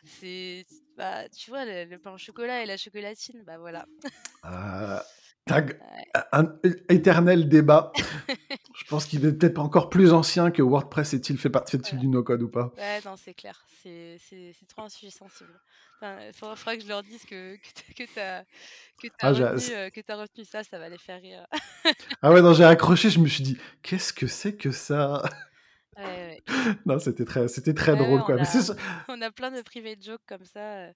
[0.04, 0.64] C'est,
[0.96, 3.86] bah, tu vois, le, pain au chocolat et la chocolatine, bah voilà.
[6.32, 6.52] Un
[6.88, 7.92] éternel débat.
[8.76, 12.42] je pense qu'il est peut-être encore plus ancien que WordPress est-il fait partie du no-code
[12.42, 12.72] ou pas?
[12.76, 13.64] Ouais, non, c'est clair.
[13.82, 14.18] C'est
[14.68, 15.52] trop un sujet sensible.
[16.02, 17.56] il faudra, que je leur dise que,
[17.96, 18.44] que tu as,
[19.00, 21.46] que as, ah, retenu, euh, as retenu ça, ça va les faire rire.
[22.22, 25.22] ah ouais, non, j'ai accroché, je me suis dit, qu'est-ce que c'est que ça?
[25.96, 26.42] Ouais,
[26.86, 28.22] Non, c'était très, très drôle.
[28.22, 28.36] Quoi.
[28.36, 28.76] On, a,
[29.08, 30.92] on a plein de private jokes comme ça euh,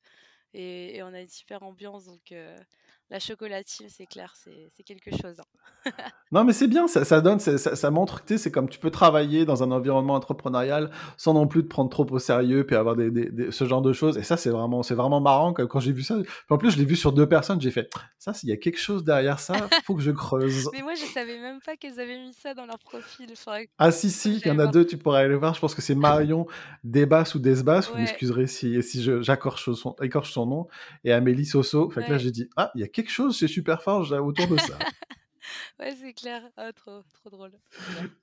[0.52, 2.06] et, et, on a une super ambiance.
[2.06, 2.56] Donc, euh,
[3.14, 5.38] la chocolatine, c'est clair, c'est quelque chose.
[5.38, 5.92] Hein.
[6.32, 9.44] non, mais c'est bien, ça, donne, ça, ça, montre que c'est comme tu peux travailler
[9.44, 13.52] dans un environnement entrepreneurial sans non plus te prendre trop au sérieux, puis avoir des,
[13.52, 14.18] ce genre de choses.
[14.18, 16.16] Et ça, c'est vraiment, c'est vraiment marrant quand, j'ai vu ça.
[16.50, 17.88] en plus, je l'ai vu sur deux personnes, j'ai fait
[18.18, 19.54] ça, s'il y a quelque chose derrière ça,
[19.84, 20.68] faut que je creuse.
[20.72, 23.32] mais moi, je savais même pas qu'elles avaient mis ça dans leur profil.
[23.78, 25.54] Ah si, si, il y en a deux, tu pourrais aller voir.
[25.54, 26.48] Je pense que c'est Marion
[26.82, 29.94] Desbas ou Desbas, vous m'excuserez si, si j'écorche son,
[30.24, 30.66] son nom,
[31.04, 31.90] et Amélie Soso.
[31.90, 34.56] Fait que là, j'ai dit, ah, il y a quelque chose chez Superforge autour de
[34.56, 34.78] ça.
[35.80, 36.42] ouais, c'est clair.
[36.56, 37.52] Ah, trop, trop drôle.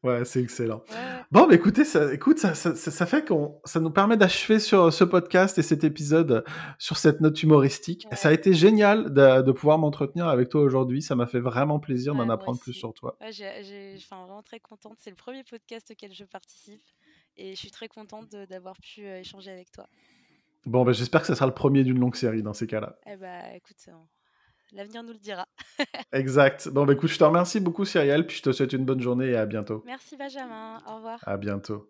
[0.03, 0.83] Ouais, c'est excellent.
[1.31, 4.91] Bon, bah, écoutez, ça, écoute, ça, ça, ça fait qu'on, ça nous permet d'achever sur
[4.91, 6.43] ce podcast et cet épisode
[6.77, 8.07] sur cette note humoristique.
[8.13, 11.01] Ça a été génial de, de pouvoir m'entretenir avec toi aujourd'hui.
[11.01, 13.17] Ça m'a fait vraiment plaisir d'en apprendre plus sur toi.
[13.21, 14.97] Ouais, j'ai, enfin, vraiment très contente.
[14.99, 16.83] C'est le premier podcast auquel je participe
[17.37, 19.87] et je suis très contente d'avoir pu euh, échanger avec toi.
[20.65, 22.95] Bon, ben, j'espère que ça sera le premier d'une longue série dans ces cas-là.
[23.07, 23.77] Eh bah, écoute,
[24.71, 25.47] l'avenir nous le dira.
[26.13, 26.69] exact.
[26.69, 29.29] Bon, bah, écoute, je te remercie beaucoup, Cyrielle, puis je te souhaite une bonne journée
[29.29, 29.83] et à bientôt.
[29.85, 30.81] Merci, Benjamin.
[30.87, 31.19] Au revoir.
[31.25, 31.89] À bientôt.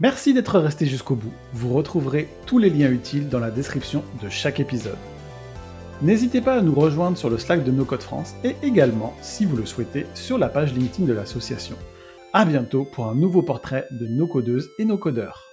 [0.00, 1.32] Merci d'être resté jusqu'au bout.
[1.52, 4.98] Vous retrouverez tous les liens utiles dans la description de chaque épisode.
[6.00, 9.44] N'hésitez pas à nous rejoindre sur le Slack de No Code France et également, si
[9.44, 11.76] vous le souhaitez, sur la page LinkedIn de l'association.
[12.32, 15.47] À bientôt pour un nouveau portrait de nos codeuses et nos codeurs.